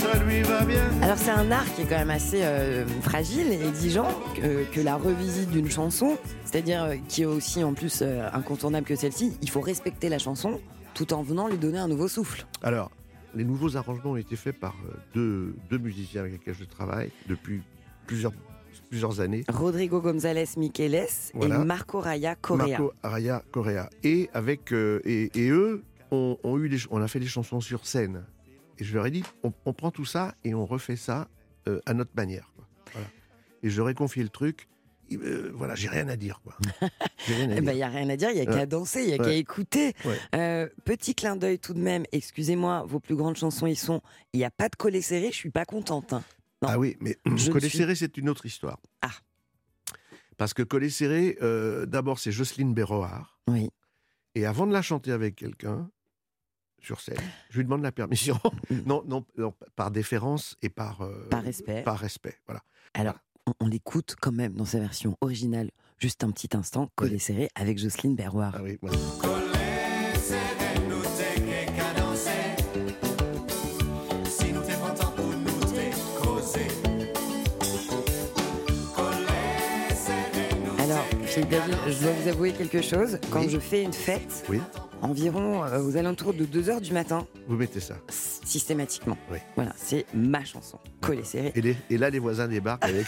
[0.05, 0.83] Ça lui va bien.
[1.03, 4.81] Alors c'est un art qui est quand même assez euh, fragile et exigeant que, que
[4.81, 9.37] la revisite d'une chanson, c'est-à-dire euh, qui est aussi en plus euh, incontournable que celle-ci.
[9.43, 10.61] Il faut respecter la chanson
[10.95, 12.47] tout en venant lui donner un nouveau souffle.
[12.63, 12.91] Alors,
[13.35, 14.77] les nouveaux arrangements ont été faits par
[15.15, 17.63] deux, deux musiciens avec lesquels je travaille depuis
[18.07, 18.33] plusieurs,
[18.91, 19.45] plusieurs années.
[19.49, 21.57] Rodrigo González Miqueles Voilà.
[21.61, 22.69] et Marco Raya Correa.
[22.79, 23.91] Marco Araya Correa.
[24.05, 28.23] Et, avec, euh, et, et eux, eu les on a fait des chansons sur scène.
[28.79, 31.29] Et je leur ai dit, on, on prend tout ça et on refait ça
[31.69, 32.51] euh, à notre manière.
[32.57, 32.67] quoi.
[32.93, 33.07] Voilà.
[33.63, 34.69] Et je leur ai confié le truc.
[35.13, 36.41] Euh, voilà, j'ai rien à dire.
[37.27, 38.57] rien à Eh ben, il n'y a rien à dire, il n'y a Ouais.
[38.59, 39.25] qu'à danser, il n'y a Ouais.
[39.25, 39.93] qu'à écouter.
[40.05, 40.19] Ouais.
[40.35, 44.01] Euh, petit clin d'œil tout de même, excusez-moi, vos plus grandes chansons, ils sont
[44.33, 46.13] Il n'y a pas de collet serré, je suis pas contente.
[46.15, 46.25] hein.
[46.63, 46.69] non.
[46.71, 47.17] Ah oui, mais
[47.53, 48.81] Collet suis- Serré, c'est une autre histoire.
[49.03, 49.11] Ah.
[50.37, 53.39] Parce que Collet Serré, euh, d'abord, c'est Jocelyne Béroard.
[53.47, 53.69] Oui.
[54.35, 55.89] Et avant de la chanter avec quelqu'un,
[56.85, 57.17] sur scène,
[57.51, 58.39] je lui demande la permission.
[58.87, 61.83] non, non, non, par déférence et par, euh, Par respect.
[61.83, 62.63] Par respect, voilà.
[62.95, 63.15] Alors,
[63.47, 67.49] on, on l'écoute quand même dans sa version originale, juste un petit instant, collet serré
[67.55, 68.53] avec Jocelyne Berroir.
[68.57, 68.99] Ah oui, voilà.
[80.79, 83.19] Alors, Philippe David, je dois vous avouer quelque chose.
[83.31, 83.49] Quand Oui.
[83.51, 84.61] je fais une fête, Oui,
[85.05, 87.97] environ euh, aux alentours de 2h du matin, vous mettez ça.
[88.09, 89.17] systématiquement.
[89.31, 89.39] Oui.
[89.57, 91.53] Voilà, c'est ma chanson, collet serré.
[91.55, 93.07] Et, les- et là, les voisins débarquent avec,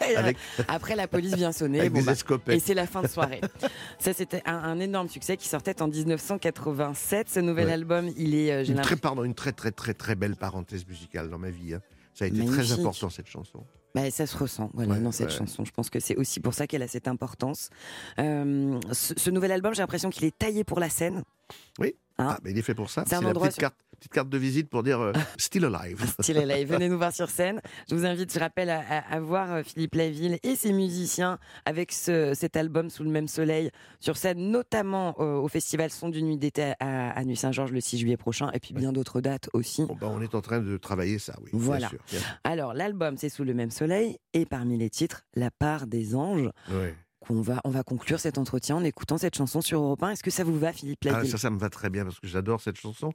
[0.68, 1.88] Après, la police vient sonner.
[1.90, 2.14] bon, bah.
[2.54, 3.40] Et c'est la fin de soirée.
[3.98, 7.28] Ça, c'était un, un énorme succès qui sortait en 1987.
[7.28, 7.72] Ce nouvel Ouais.
[7.72, 10.86] album, il est, euh, Une très, l'impression- pardon, une très, très, très, très belle parenthèse
[10.86, 11.74] musicale dans ma vie.
[11.74, 11.80] hein.
[12.14, 13.64] Ça a été très important, cette chanson.
[13.94, 15.36] Bah, ça se ressent voilà, Ouais, dans cette ouais.
[15.36, 15.64] chanson.
[15.64, 17.70] Je pense que c'est aussi pour ça qu'elle a cette importance.
[18.18, 21.22] Euh, ce, ce nouvel album, j'ai l'impression qu'il est taillé pour la scène.
[21.78, 21.94] Oui.
[22.20, 23.04] Hein Ah, mais il est fait pour ça.
[23.06, 25.64] C'est un la endroit petite, sur- carte, petite carte de visite pour dire euh, Still
[25.66, 26.04] Alive.
[26.20, 26.68] Style Live.
[26.72, 27.60] Venez nous voir sur scène.
[27.88, 32.34] Je vous invite, je rappelle, à, voir euh, Philippe Laville et ses musiciens avec ce-
[32.34, 36.38] cet album Sous le même soleil sur scène, notamment euh, au festival Son du Nuit
[36.38, 39.84] d'été à, à Nuit-Saint-Georges le 6 juillet prochain et puis bien d'autres dates aussi.
[39.84, 41.50] Bon, bah, on est en train de travailler ça, oui.
[41.52, 41.88] bien Voilà.
[41.88, 42.00] sûr.
[42.42, 46.50] Alors, l'album, c'est Sous le même soleil et parmi les titres, La part des anges.
[46.68, 46.96] Ouais.
[47.20, 50.10] Qu'on va, on va conclure cet entretien en écoutant cette chanson sur Europe 1.
[50.10, 52.20] Est-ce que ça vous va, Philippe Ah, Laville ça, ça me va très bien parce
[52.20, 53.12] que j'adore cette chanson.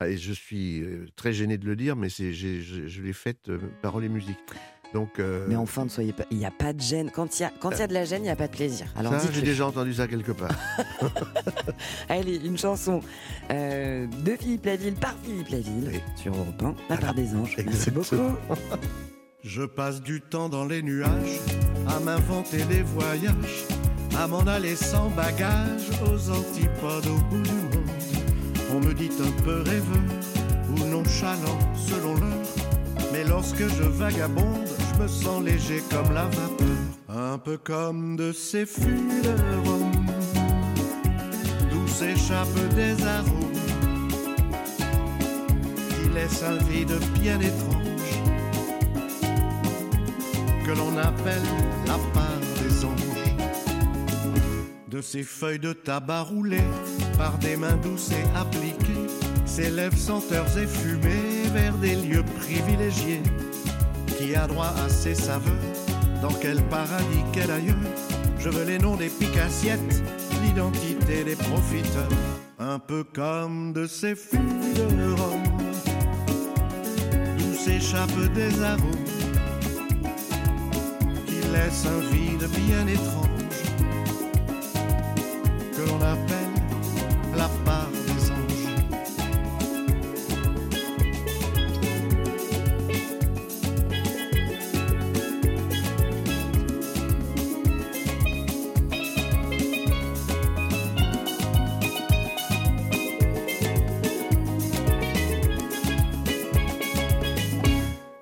[0.00, 3.02] Ah, Et je suis euh, très gêné de le dire, mais c'est, j'ai- je, je
[3.02, 4.38] l'ai faite euh, parole et musique.
[4.94, 6.24] Donc, euh, Mais enfin, ne soyez pas.
[6.30, 7.10] Il n'y a pas de gêne.
[7.10, 8.46] Quand il y a, quand il y a de la gêne, il n'y a pas
[8.48, 8.86] de plaisir.
[8.94, 10.50] Alors ça, j'ai déjà entendu ça quelque part.
[12.10, 13.00] Allez, une chanson
[13.50, 16.00] euh, de Philippe Laville par Philippe Laville Oui.
[16.16, 17.54] sur Europe 1, La part des anges.
[17.64, 18.30] Merci Exactement.
[18.48, 18.60] beaucoup.
[19.44, 21.40] Je passe du temps dans les nuages
[21.88, 23.66] à m'inventer des voyages,
[24.16, 27.90] à m'en aller sans bagage aux antipodes au bout du monde.
[28.72, 30.00] On me dit un peu rêveur
[30.70, 32.46] ou nonchalant selon l'heure,
[33.12, 36.78] mais lorsque je vagabonde, je me sens léger comme la vapeur,
[37.08, 39.90] un peu comme de ces fûts de rhum,
[41.68, 43.52] d'où s'échappent des arômes
[45.88, 47.81] qui laissent un vide bien étrange
[50.72, 51.42] que l'on appelle
[51.86, 53.00] la part des anges.
[54.88, 56.68] De ces feuilles de tabac roulées
[57.18, 59.06] par des mains douces et appliquées,
[59.44, 63.22] s'élèvent senteurs et fumées vers des lieux privilégiés.
[64.18, 65.52] Qui a droit à ces saveurs
[66.22, 67.76] Dans quel paradis, quel ailleurs
[68.38, 70.02] Je veux les noms des picassiettes,
[70.42, 72.08] l'identité des profiteurs.
[72.58, 75.42] Un peu comme de ces fûts de rhum,
[77.38, 79.21] d'où s'échappent des arômes
[81.52, 83.28] laisse un vide bien étrange
[85.76, 86.54] que l'on appelle
[87.36, 88.68] la part des anges.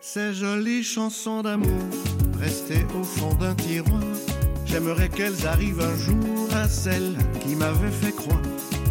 [0.01, 2.00] Ces jolies chansons d'amour
[2.99, 4.01] au fond d'un tiroir.
[4.67, 8.43] J'aimerais qu'elles arrivent un jour à celle qui m'avait fait croire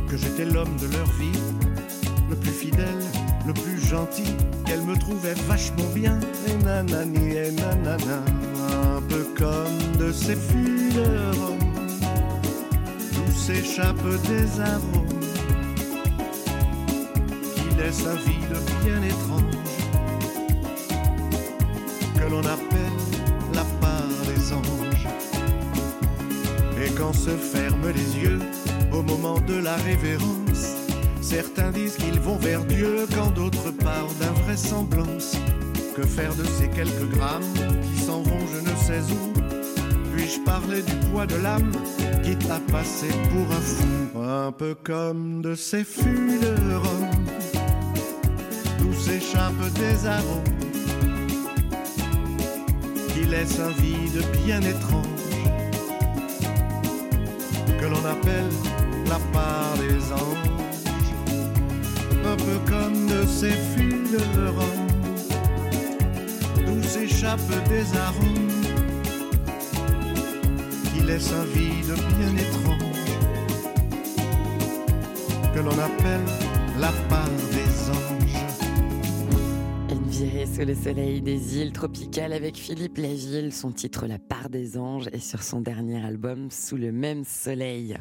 [0.10, 1.39] que j'étais l'homme de leur vie,
[2.30, 3.04] le plus fidèle,
[3.48, 6.19] le plus gentil, qu'elle me trouvait vachement bien.
[6.48, 8.24] Et nanani et nanana,
[8.95, 11.32] un peu comme de ces fûts de
[13.13, 15.19] d'où s'échappent des arômes
[17.56, 19.60] qui laissent un vide bien étrange
[22.15, 22.88] que l'on appelle
[27.00, 28.40] quand se ferment les yeux
[28.92, 30.76] au moment de la révérence,
[31.22, 35.38] certains disent qu'ils vont vers Dieu quand d'autres parlent d'invraisemblance.
[35.96, 39.34] Que faire de ces quelques grammes qui s'en vont je ne sais où?
[40.14, 41.72] Puis-je parler du poids de l'âme,
[42.24, 44.20] quitte à passer pour un fou?
[44.22, 47.10] Un peu comme de ces rhum,
[48.80, 50.44] d'où s'échappent des arômes
[53.14, 55.09] qui laisse un vide bien étrange
[59.08, 60.50] la part des anges.
[62.26, 64.88] Un peu comme de ces fûts de rhum
[66.65, 68.50] d'où s'échappent des arômes
[70.94, 72.89] qui laissent un vide bien étrange
[75.54, 76.28] que l'on appelle
[76.80, 78.49] la part des anges.
[80.19, 83.53] Sous le soleil des îles tropicales avec Philippe Laville.
[83.53, 87.97] Son titre La part des anges est sur son dernier album Sous le même soleil.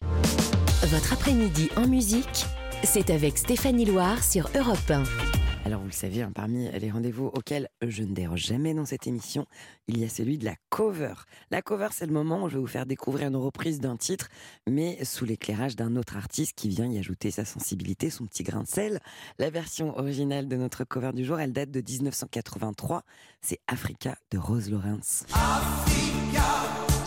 [0.83, 2.46] Votre après-midi en musique,
[2.83, 5.48] c'est avec Stéphanie Loire sur Europe 1.
[5.64, 9.07] Alors vous le savez, hein, parmi les rendez-vous auxquels je ne déroge jamais dans cette
[9.07, 9.47] émission,
[9.87, 11.12] il y a celui de la cover.
[11.51, 14.29] La cover, c'est le moment où je vais vous faire découvrir une reprise d'un titre,
[14.66, 18.62] mais sous l'éclairage d'un autre artiste qui vient y ajouter sa sensibilité, son petit grain
[18.62, 19.01] de sel.
[19.38, 23.03] La version originale de notre cover du jour, elle date de 1983.
[23.42, 25.27] C'est Africa de Rose Lawrence.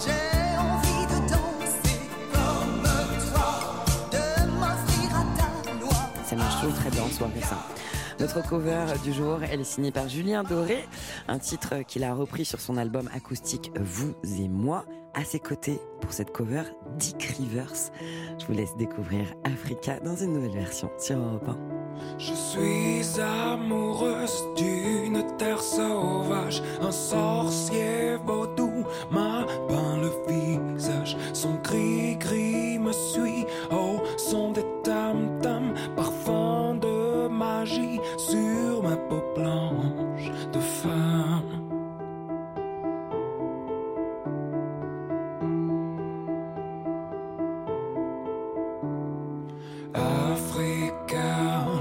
[0.03, 1.99] J'ai envie de danser
[2.31, 2.83] comme
[3.31, 5.25] toi, de m'offrir à
[5.63, 6.25] ta loi.
[6.25, 7.67] Ça marche toujours très bien en soirée, ça.
[8.21, 10.87] Notre cover du jour, elle est signée par Julien Doré,
[11.27, 14.85] un titre qu'il a repris sur son album acoustique Vous et moi.
[15.15, 16.61] À ses côtés, pour cette cover,
[16.99, 17.73] Dick Rivers.
[18.39, 22.17] Je vous laisse découvrir Africa dans une nouvelle version sur Europe 1.
[22.19, 26.61] Je suis amoureuse d'une terre sauvage.
[26.79, 30.11] Un sorcier vaudou m'a peint le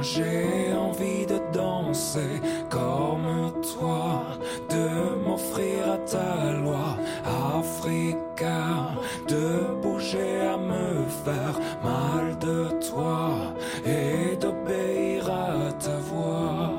[0.03, 4.25] j'ai envie de danser comme toi,
[4.69, 6.97] de m'offrir à ta loi.
[7.59, 8.93] Africa,
[9.29, 16.73] de bouger à me faire mal de toi et d'obéir à ta voix.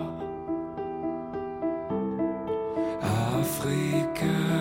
[3.39, 4.60] Africa.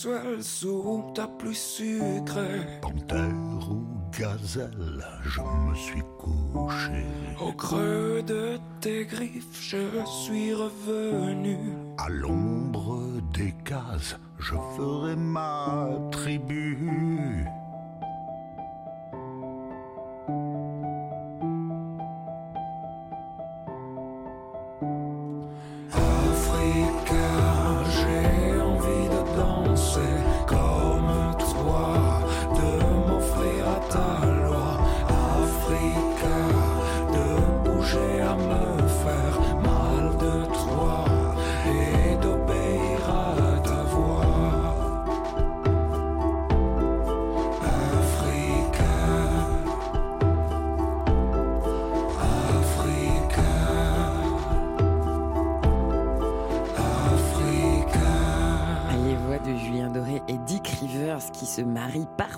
[0.00, 2.66] Et sensuelle sous ta pluie sucrée.
[2.80, 3.84] Panthère ou
[4.18, 7.04] gazelle, je me suis couché.
[7.40, 11.58] Au creux de tes griffes, je suis revenu.
[11.98, 12.98] À l'ombre
[13.34, 17.46] des cases, je ferai ma tribu.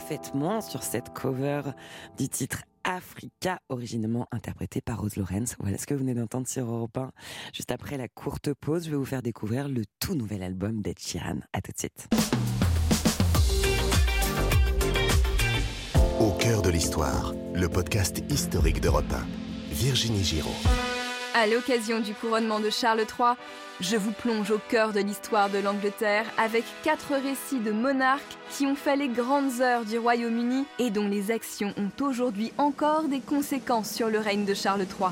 [0.02, 1.62] Parfaitement sur cette cover
[2.18, 5.54] du titre Africa, originellement interprété par Rose Lorenz.
[5.60, 7.12] Voilà ce que vous venez d'entendre sur Europe 1.
[7.52, 10.98] Juste après la courte pause, je vais vous faire découvrir le tout nouvel album d'Ed
[10.98, 11.38] Sheeran.
[11.52, 12.08] À tout de suite.
[16.18, 19.24] Au cœur de l'histoire, le podcast historique d'Europe 1.
[19.72, 20.50] Virginie Giraud.
[21.34, 23.36] À l'occasion du couronnement de Charles III,
[23.82, 28.64] je vous plonge au cœur de l'histoire de l'Angleterre avec quatre récits de monarques qui
[28.64, 33.20] ont fait les grandes heures du Royaume-Uni et dont les actions ont aujourd'hui encore des
[33.20, 35.10] conséquences sur le règne de Charles III.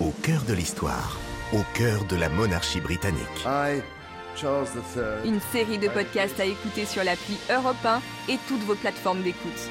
[0.00, 1.18] Au cœur de l'histoire,
[1.52, 3.26] au cœur de la monarchie britannique.
[3.44, 3.80] I,
[4.36, 5.28] Charles III.
[5.28, 9.68] Une série de podcasts à écouter sur l'appli Europe 1 et toutes vos plateformes d'écoute.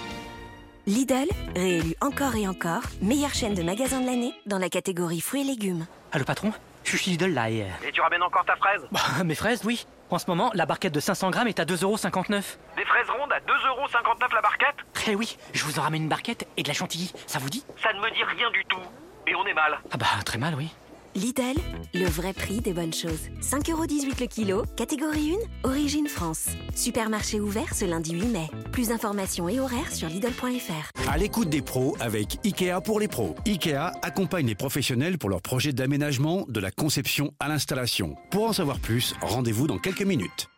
[0.87, 5.41] Lidl, réélu encore et encore, meilleure chaîne de magasins de l'année dans la catégorie fruits
[5.41, 5.85] et légumes.
[6.11, 6.51] Allô patron?
[6.83, 7.65] Je suis là et...
[7.85, 9.85] Et tu ramènes encore ta fraise Bah, mes fraises, oui.
[10.09, 12.43] En ce moment, la barquette de 500 grammes est à 2,59€.
[12.75, 14.75] Des fraises rondes à 2,59€ la barquette
[15.07, 17.13] Eh oui, je vous en ramène une barquette et de la chantilly.
[17.27, 17.63] Ça vous dit?
[17.81, 18.81] Ça ne me dit rien du tout.
[19.27, 19.79] Et on est mal.
[19.91, 20.73] Ah bah, très mal, oui.
[21.15, 21.59] Lidl,
[21.93, 23.29] le vrai prix des bonnes choses.
[23.41, 26.47] 5,18€ le kilo, catégorie 1, origine France.
[26.75, 28.47] Supermarché ouvert ce lundi 8 mai.
[28.71, 31.09] Plus d'informations et horaires sur Lidl.fr.
[31.09, 33.35] À l'écoute des pros avec IKEA pour les pros.
[33.45, 38.15] IKEA accompagne les professionnels pour leurs projets d'aménagement, de la conception à l'installation.
[38.29, 40.50] Pour en savoir plus, rendez-vous dans quelques minutes.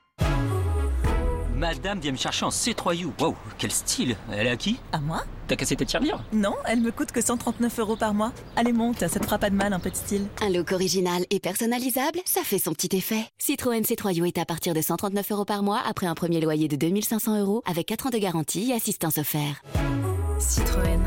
[1.63, 3.11] Madame vient me chercher en C3U.
[3.21, 4.17] Wow, quel style.
[4.29, 7.21] Elle est à qui À moi T'as cassé tes tirelires Non, elle me coûte que
[7.21, 8.33] 139 euros par mois.
[8.57, 10.25] Allez, monte, ça te fera pas de mal, un peu de style.
[10.41, 13.29] Un look original et personnalisable, ça fait son petit effet.
[13.37, 16.75] Citroën C3 est à partir de 139 euros par mois après un premier loyer de
[16.75, 19.63] 2500 euros avec 4 ans de garantie et assistance offerte.
[20.39, 20.99] Citroën.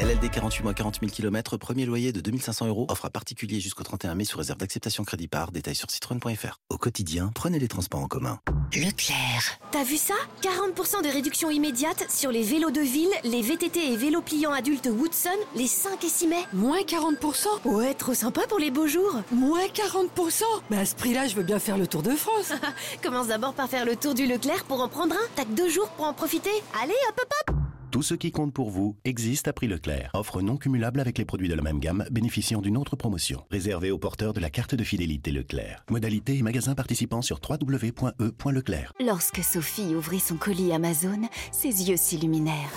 [0.00, 3.82] LLD 48 mois 40 000 km, premier loyer de 2500 euros, offre à particulier jusqu'au
[3.82, 6.60] 31 mai sous réserve d'acceptation crédit par, détail sur citroën.fr.
[6.70, 8.38] Au quotidien, prenez les transports en commun.
[8.72, 9.58] Leclerc.
[9.72, 10.14] T'as vu ça?
[10.42, 14.86] 40% de réduction immédiate sur les vélos de ville, les VTT et vélos pliants adultes
[14.86, 16.44] Woodson les 5 et 6 mai.
[16.52, 19.20] Moins 40% Ouais, trop sympa pour les beaux jours.
[19.32, 22.52] Moins 40% Mais à ce prix-là, je veux bien faire le tour de France.
[23.02, 25.28] Commence d'abord par faire le tour du Leclerc pour en prendre un.
[25.34, 26.50] T'as que deux jours pour en profiter.
[26.80, 30.10] Allez, hop hop hop Tout ce qui compte pour vous existe à prix Leclerc.
[30.12, 33.46] Offre non cumulable avec les produits de la même gamme, bénéficiant d'une autre promotion.
[33.50, 35.84] Réservé aux porteurs de la carte de fidélité Leclerc.
[35.88, 38.92] Modalité et magasin participants sur www.e.leclerc.
[39.00, 42.72] Lorsque Sophie ouvrit son colis Amazon, ses yeux s'illuminèrent.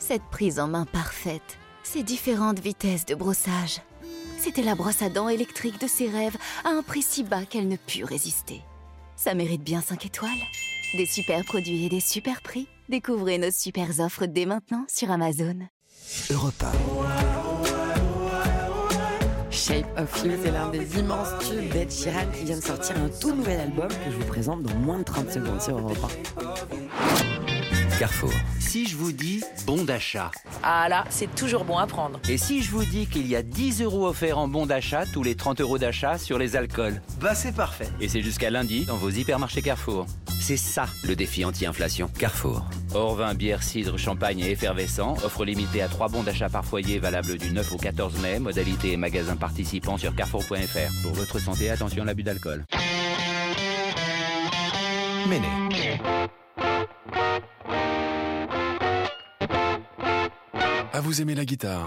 [0.00, 3.80] Cette prise en main parfaite, ces différentes vitesses de brossage.
[4.36, 7.68] C'était la brosse à dents électrique de ses rêves à un prix si bas qu'elle
[7.68, 8.62] ne put résister.
[9.14, 10.30] Ça mérite bien 5 étoiles.
[10.96, 12.66] Des super produits et des super prix.
[12.88, 15.58] Découvrez nos super offres dès maintenant sur Amazon.
[16.30, 16.64] Europe
[19.50, 23.08] Shape of You, c'est l'un des immenses tubes d'Ed Sheeran qui vient de sortir un
[23.08, 25.98] tout nouvel album que je vous présente dans moins de 30 secondes sur Europe
[27.32, 27.35] 1.
[27.98, 28.32] Carrefour.
[28.60, 30.30] Si je vous dis bon d'achat.
[30.62, 32.20] Ah là, c'est toujours bon à prendre.
[32.28, 35.22] Et si je vous dis qu'il y a 10 euros offerts en bon d'achat tous
[35.22, 37.88] les 30 euros d'achat sur les alcools Bah c'est parfait.
[37.98, 40.06] Et c'est jusqu'à lundi dans vos hypermarchés Carrefour.
[40.40, 42.08] C'est ça le défi anti-inflation.
[42.18, 42.66] Carrefour.
[42.92, 45.14] Hors vin, bière, cidre, champagne et effervescent.
[45.24, 48.38] Offre limitée à 3 bons d'achat par foyer valable du 9 au 14 mai.
[48.40, 51.02] Modalité et magasin participants sur carrefour.fr.
[51.02, 52.66] Pour votre santé, attention à l'abus d'alcool.
[55.28, 55.48] Méné.
[60.98, 61.86] Ah, vous aimez la guitare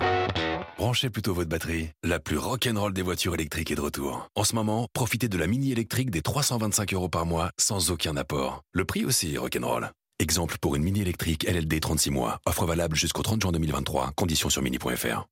[0.77, 1.89] Branchez plutôt votre batterie.
[2.03, 4.29] La plus rock'n'roll des voitures électriques est de retour.
[4.35, 8.15] En ce moment, profitez de la mini électrique des 325 euros par mois sans aucun
[8.17, 8.61] apport.
[8.71, 9.89] Le prix aussi est rock'n'roll.
[10.19, 12.39] Exemple pour une mini électrique LLD 36 mois.
[12.45, 14.11] Offre valable jusqu'au 30 juin 2023.
[14.15, 15.25] Conditions sur mini.fr.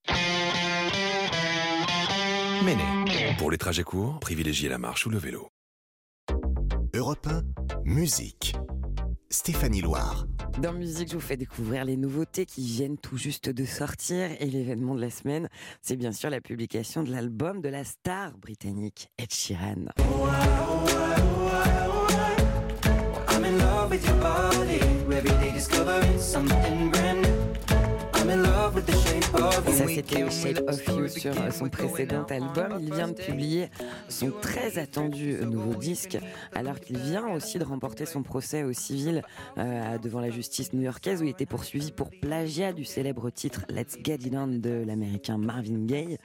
[2.65, 3.35] Méné.
[3.37, 5.49] Pour les trajets courts, privilégiez la marche ou le vélo.
[6.95, 7.43] Europe 1,
[7.85, 8.55] musique.
[9.29, 10.25] Stéphanie Loire.
[10.61, 14.45] Dans musique, je vous fais découvrir les nouveautés qui viennent tout juste de sortir et
[14.47, 15.49] l'événement de la semaine,
[15.83, 19.85] c'est bien sûr la publication de l'album de la star britannique Ed Sheeran.
[28.27, 32.77] Ça, c'était Shape of You sur son précédent album.
[32.81, 33.69] Il vient de publier
[34.09, 36.17] son très attendu nouveau disque,
[36.53, 39.21] alors qu'il vient aussi de remporter son procès au civil
[39.57, 43.97] euh, devant la justice new-yorkaise où il était poursuivi pour plagiat du célèbre titre Let's
[44.03, 46.17] Get It On de l'américain Marvin Gaye.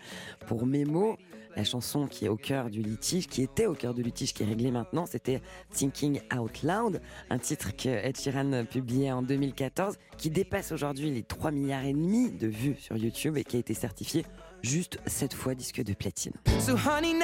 [0.48, 1.16] Pour Memo,
[1.57, 4.42] la chanson qui est au cœur du litige, qui était au cœur du litige, qui
[4.42, 5.40] est réglé maintenant, c'était
[5.72, 7.00] Thinking Out Loud,
[7.30, 11.92] un titre que Ed Sheeran publiait en 2014, qui dépasse aujourd'hui les 3 milliards et
[11.92, 14.24] demi de vues sur YouTube et qui a été certifié
[14.62, 16.32] juste cette fois disque de platine.
[16.61, 17.22] So honey now,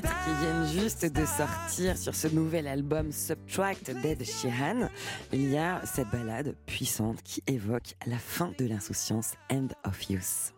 [0.00, 4.88] qui viennent juste de sortir sur ce nouvel album Subtract d'Ed Sheeran,
[5.32, 10.52] il y a cette balade puissante qui évoque la fin de l'insouciance End of Youth.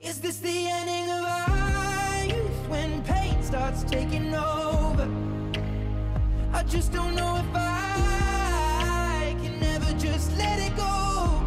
[6.57, 11.44] I just don't know if I can just let it go.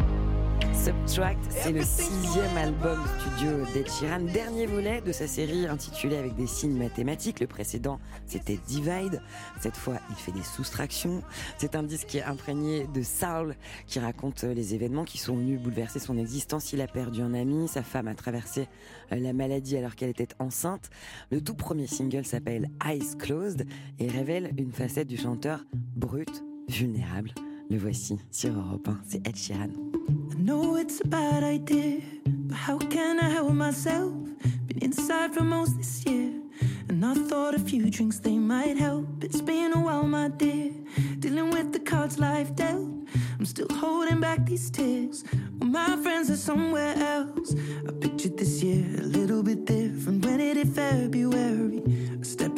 [0.88, 6.34] Subtract, c'est le sixième album studio d'Ed Sheeran, dernier volet de sa série intitulée avec
[6.34, 7.40] des signes mathématiques.
[7.40, 9.20] Le précédent, c'était Divide.
[9.60, 11.22] Cette fois, il fait des soustractions.
[11.58, 13.54] C'est un disque imprégné de soul,
[13.86, 16.72] qui raconte les événements qui sont venus bouleverser son existence.
[16.72, 18.66] Il a perdu un ami, sa femme a traversé
[19.12, 20.88] euh, la maladie alors qu'elle était enceinte.
[21.30, 23.66] Le tout premier single s'appelle Eyes Closed
[23.98, 27.34] et révèle une facette du chanteur brut, vulnérable.
[27.70, 29.68] Le voici sur Europe 1, c'est Ed Sheeran.
[30.32, 34.10] I know it's a bad idea, but how can I help myself?
[34.66, 36.30] Been inside for most this year,
[36.88, 39.06] and I thought a few drinks they might help.
[39.22, 40.70] It's been a while, my dear,
[41.18, 42.88] dealing with the cards life dealt.
[43.38, 45.24] I'm still holding back these tears.
[45.58, 47.54] Well, my friends are somewhere else.
[47.86, 51.82] I pictured this year a little bit different when it hit February.
[52.20, 52.57] A step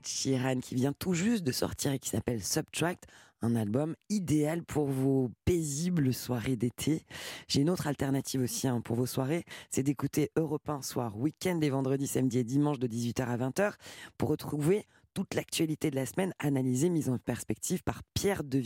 [0.00, 3.06] d'Ed qui vient tout juste de sortir et qui s'appelle Subtract.
[3.42, 7.06] Un album idéal pour vos paisibles soirées d'été.
[7.48, 11.58] J'ai une autre alternative aussi hein, pour vos soirées, c'est d'écouter Europe 1 soir, week-end
[11.58, 13.72] les vendredis, samedis et dimanches de 18h à 20h
[14.18, 14.84] pour retrouver
[15.14, 18.60] toute l'actualité de la semaine analysée, mise en perspective par Pierre de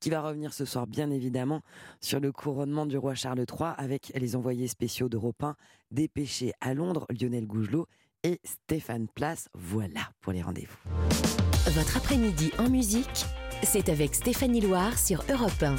[0.00, 1.62] qui va revenir ce soir, bien évidemment,
[2.00, 5.56] sur le couronnement du roi Charles III avec les envoyés spéciaux d'Europe 1,
[5.90, 7.86] dépêchés à Londres, Lionel Gougelot
[8.26, 9.48] et Stéphane Place.
[9.54, 10.76] Voilà pour les rendez-vous.
[11.70, 13.24] Votre après-midi en musique,
[13.62, 15.76] c'est avec Stéphanie Loire sur Europe 1.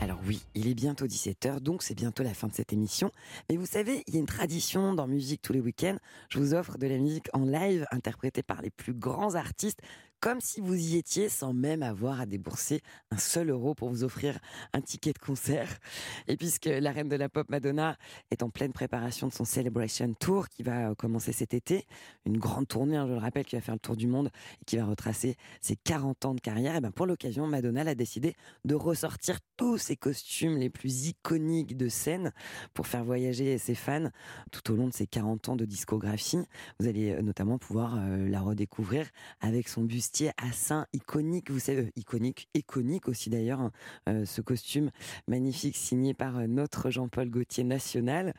[0.00, 3.10] Alors oui, il est bientôt 17h, donc c'est bientôt la fin de cette émission.
[3.50, 5.98] Mais vous savez, il y a une tradition dans musique tous les week-ends.
[6.30, 9.80] Je vous offre de la musique en live interprétée par les plus grands artistes
[10.22, 14.04] comme si vous y étiez sans même avoir à débourser un seul euro pour vous
[14.04, 14.38] offrir
[14.72, 15.80] un ticket de concert.
[16.28, 17.98] Et puisque la reine de la pop Madonna
[18.30, 21.86] est en pleine préparation de son Celebration Tour qui va euh, commencer cet été,
[22.24, 24.64] une grande tournée, hein, je le rappelle, qui va faire le tour du monde et
[24.64, 28.36] qui va retracer ses 40 ans de carrière, et ben pour l'occasion, Madonna a décidé
[28.64, 32.32] de ressortir tous ses costumes les plus iconiques de scène
[32.74, 34.10] pour faire voyager ses fans
[34.52, 36.38] tout au long de ses 40 ans de discographie.
[36.78, 39.08] Vous allez euh, notamment pouvoir euh, la redécouvrir
[39.40, 39.82] avec son
[40.20, 43.72] à sein iconique, vous savez, euh, iconique, iconique aussi d'ailleurs, hein,
[44.08, 44.90] euh, ce costume
[45.26, 48.34] magnifique signé par euh, notre Jean-Paul Gaultier national.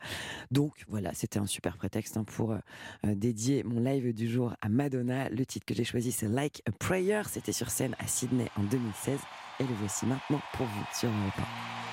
[0.50, 2.56] Donc voilà, c'était un super prétexte hein, pour
[3.04, 5.28] dédier mon live du jour à Madonna.
[5.28, 7.22] Le titre que j'ai choisi, c'est Like a Prayer.
[7.28, 9.18] C'était sur scène à Sydney en 2016
[9.60, 11.83] et le voici maintenant pour vous sur Europe 1.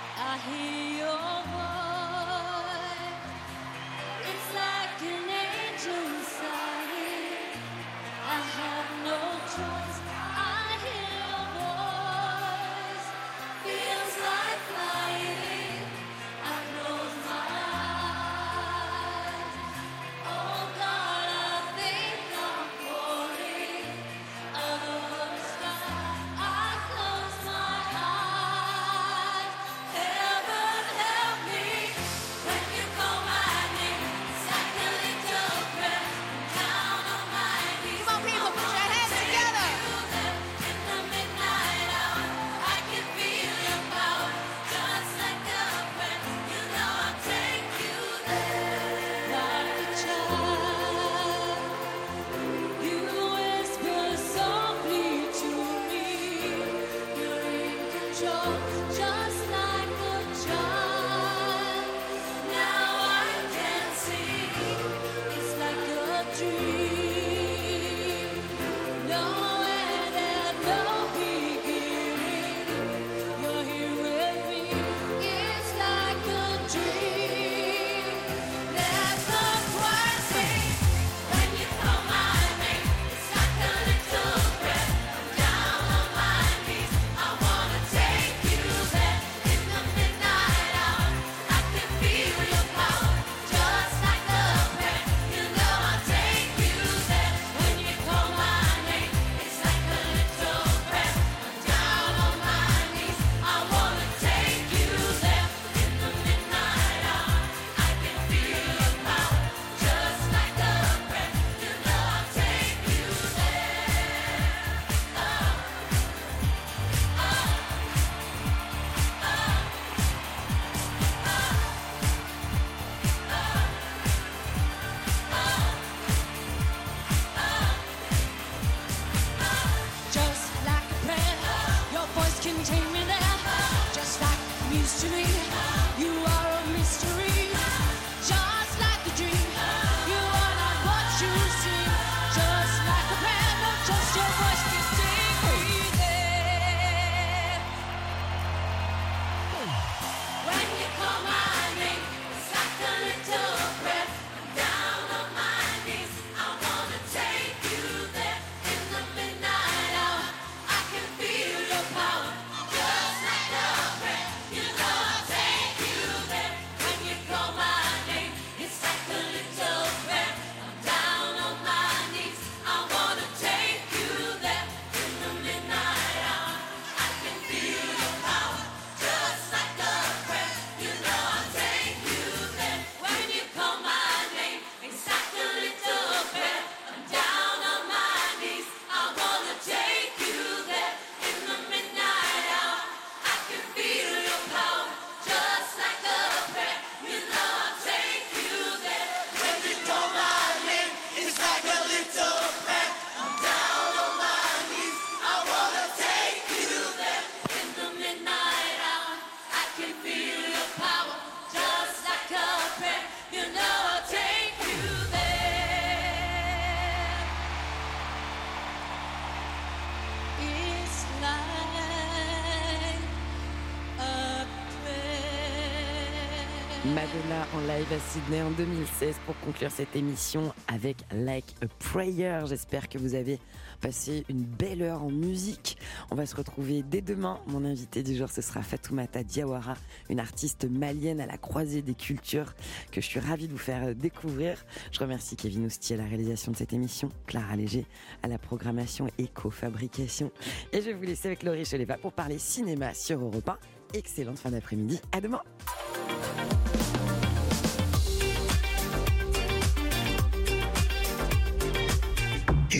[227.12, 232.42] Madonna en live à Sydney en 2016 pour conclure cette émission avec Like a Prayer.
[232.46, 233.40] J'espère que vous avez
[233.82, 235.78] passé une belle heure en musique.
[236.10, 237.40] On va se retrouver dès demain.
[237.48, 239.74] Mon invité du jour, ce sera Fatoumata Diawara,
[240.10, 242.54] une artiste malienne à la croisée des cultures
[242.92, 244.64] que je suis ravie de vous faire découvrir.
[244.92, 247.86] Je remercie Kevin Ousti à la réalisation de cette émission, Clara Léger
[248.24, 250.32] à la programmation éco-fabrication.
[250.72, 253.58] Et je vais vous laisser avec Laurie Cheleva pour parler cinéma sur Europe 1.
[253.96, 255.02] Excellente fin d'après-midi.
[255.12, 255.42] À demain.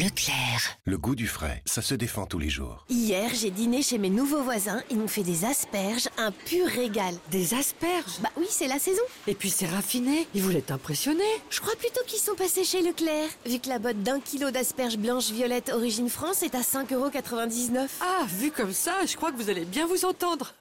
[0.02, 0.80] Leclerc.
[0.86, 2.88] Le goût du frais, ça se défend tous les jours.
[2.90, 4.82] Hier, j'ai dîné chez mes nouveaux voisins.
[4.90, 7.14] Ils m'ont fait des asperges, un pur régal.
[7.30, 8.20] Des asperges?
[8.20, 9.04] Bah oui, c'est la saison.
[9.28, 10.26] Et puis c'est raffiné.
[10.34, 11.24] Ils voulaient t'impressionner.
[11.52, 14.98] Je crois plutôt qu'ils sont passés chez Leclerc, vu que la botte d'un kilo d'asperges
[14.98, 17.88] blanches violettes origine France est à 5,99€.
[18.02, 20.56] Ah, vu comme ça, je crois que vous allez bien vous entendre.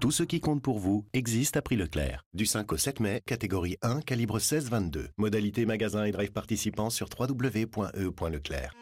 [0.00, 2.24] Tout ce qui compte pour vous existe à prix Leclerc.
[2.32, 5.08] Du 5 au 7 mai, catégorie 1, calibre 16-22.
[5.18, 8.74] Modalité magasin et drive participants sur www.e.leclerc.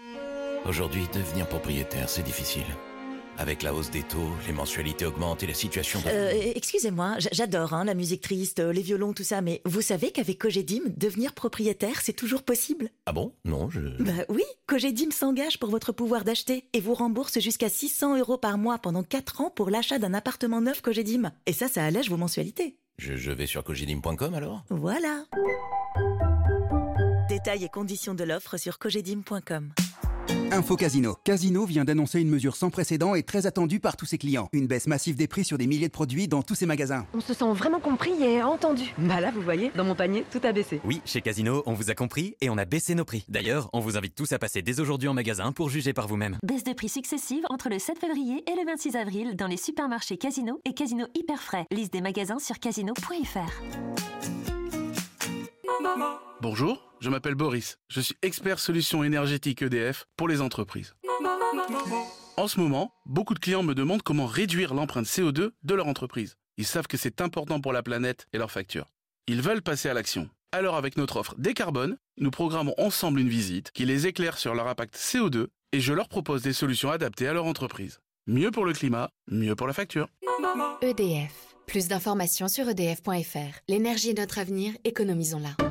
[0.65, 2.63] Aujourd'hui, devenir propriétaire, c'est difficile.
[3.41, 6.01] Avec la hausse des taux, les mensualités augmentent et la situation...
[6.01, 9.81] de- Euh, excusez-moi, j'adore hein, la musique triste, euh, les violons, tout ça, mais vous
[9.81, 12.91] savez qu'avec Cogedim, devenir propriétaire, c'est toujours possible?
[13.07, 13.33] Ah bon?
[13.45, 13.79] Non, je...
[14.03, 18.59] Bah oui, Cogedim s'engage pour votre pouvoir d'acheter et vous rembourse jusqu'à 600 euros par
[18.59, 21.31] mois pendant 4 ans pour l'achat d'un appartement neuf Cogedim.
[21.47, 22.77] Et ça, ça allège vos mensualités.
[22.99, 23.15] je...
[23.17, 24.65] je vais sur cogidim.com alors?
[24.69, 25.27] Voilà.
[27.29, 29.71] Détails et conditions de l'offre sur cogedim.com.
[30.51, 31.17] Info Casino.
[31.25, 34.49] Casino vient d'annoncer une mesure sans précédent et très attendue par tous ses clients.
[34.53, 37.07] Une baisse massive des prix sur des milliers de produits dans tous ses magasins.
[37.13, 38.95] On se sent vraiment compris et entendu.
[38.97, 40.81] Bah là, vous voyez, dans mon panier, tout a baissé.
[40.85, 43.27] Oui, chez Casino, on vous a compris et on a baissé nos prix.
[43.29, 46.39] D'ailleurs, on vous invite tous à passer dès aujourd'hui en magasin pour juger par vous-même.
[46.43, 50.17] Baisse de prix successive entre le 7 février et le 26 avril dans les supermarchés
[50.17, 51.67] Casino et Casino Hyper Frais.
[51.71, 53.53] Liste des magasins sur casino.fr.
[56.41, 57.79] Bonjour, je m'appelle Boris.
[57.89, 60.95] Je suis expert solution énergétique EDF pour les entreprises.
[62.37, 66.37] En ce moment, beaucoup de clients me demandent comment réduire l'empreinte CO2 de leur entreprise.
[66.57, 68.87] Ils savent que c'est important pour la planète et leurs factures.
[69.27, 70.31] Ils veulent passer à l'action.
[70.53, 74.69] Alors avec notre offre Décarbone, nous programmons ensemble une visite qui les éclaire sur leur
[74.69, 77.99] impact CO2 et je leur propose des solutions adaptées à leur entreprise.
[78.29, 80.09] Mieux pour le climat, mieux pour la facture.
[80.83, 81.57] EDF.
[81.67, 83.59] Plus d'informations sur edf.fr.
[83.69, 85.68] L'énergie est notre avenir, économisons-la.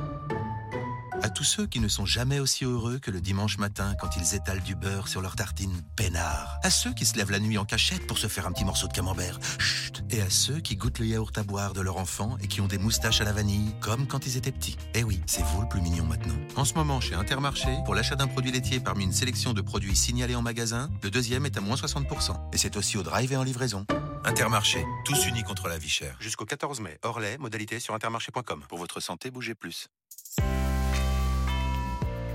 [1.22, 4.34] À tous ceux qui ne sont jamais aussi heureux que le dimanche matin quand ils
[4.34, 6.58] étalent du beurre sur leur tartine peinard.
[6.62, 8.86] À ceux qui se lèvent la nuit en cachette pour se faire un petit morceau
[8.86, 9.38] de camembert.
[9.58, 10.04] Chut.
[10.10, 12.68] Et à ceux qui goûtent le yaourt à boire de leur enfant et qui ont
[12.68, 14.76] des moustaches à la vanille, comme quand ils étaient petits.
[14.94, 16.36] Eh oui, c'est vous le plus mignon maintenant.
[16.56, 19.96] En ce moment, chez Intermarché, pour l'achat d'un produit laitier parmi une sélection de produits
[19.96, 22.36] signalés en magasin, le deuxième est à moins 60%.
[22.52, 23.86] Et c'est aussi au drive et en livraison.
[24.24, 26.16] Intermarché, tous unis contre la vie chère.
[26.20, 28.64] Jusqu'au 14 mai, hors lait, modalité sur intermarché.com.
[28.68, 29.88] Pour votre santé, bougez plus.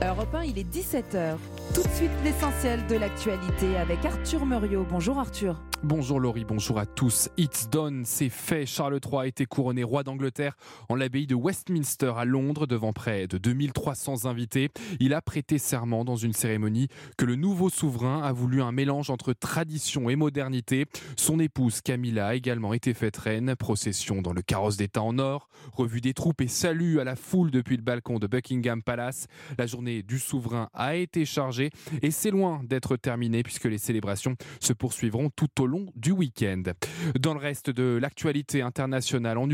[0.05, 1.37] Europe 1, il est 17h.
[1.73, 4.85] Tout de suite, l'essentiel de l'actualité avec Arthur Muriot.
[4.89, 5.61] Bonjour Arthur.
[5.85, 7.27] Bonjour Laurie, bonjour à tous.
[7.35, 8.65] It's done, c'est fait.
[8.65, 10.55] Charles III a été couronné roi d'Angleterre
[10.87, 14.69] en l'abbaye de Westminster à Londres devant près de 2300 invités.
[15.01, 16.87] Il a prêté serment dans une cérémonie
[17.17, 20.85] que le nouveau souverain a voulu un mélange entre tradition et modernité.
[21.17, 23.53] Son épouse Camilla a également été faite reine.
[23.57, 27.51] Procession dans le carrosse d'État en or, revue des troupes et salut à la foule
[27.51, 29.27] depuis le balcon de Buckingham Palace.
[29.57, 29.67] La
[30.01, 31.69] du souverain a été chargée
[32.01, 36.63] et c'est loin d'être terminée puisque les célébrations se poursuivront tout au long du week-end.
[37.19, 39.51] Dans le reste de l'actualité internationale en Ukraine,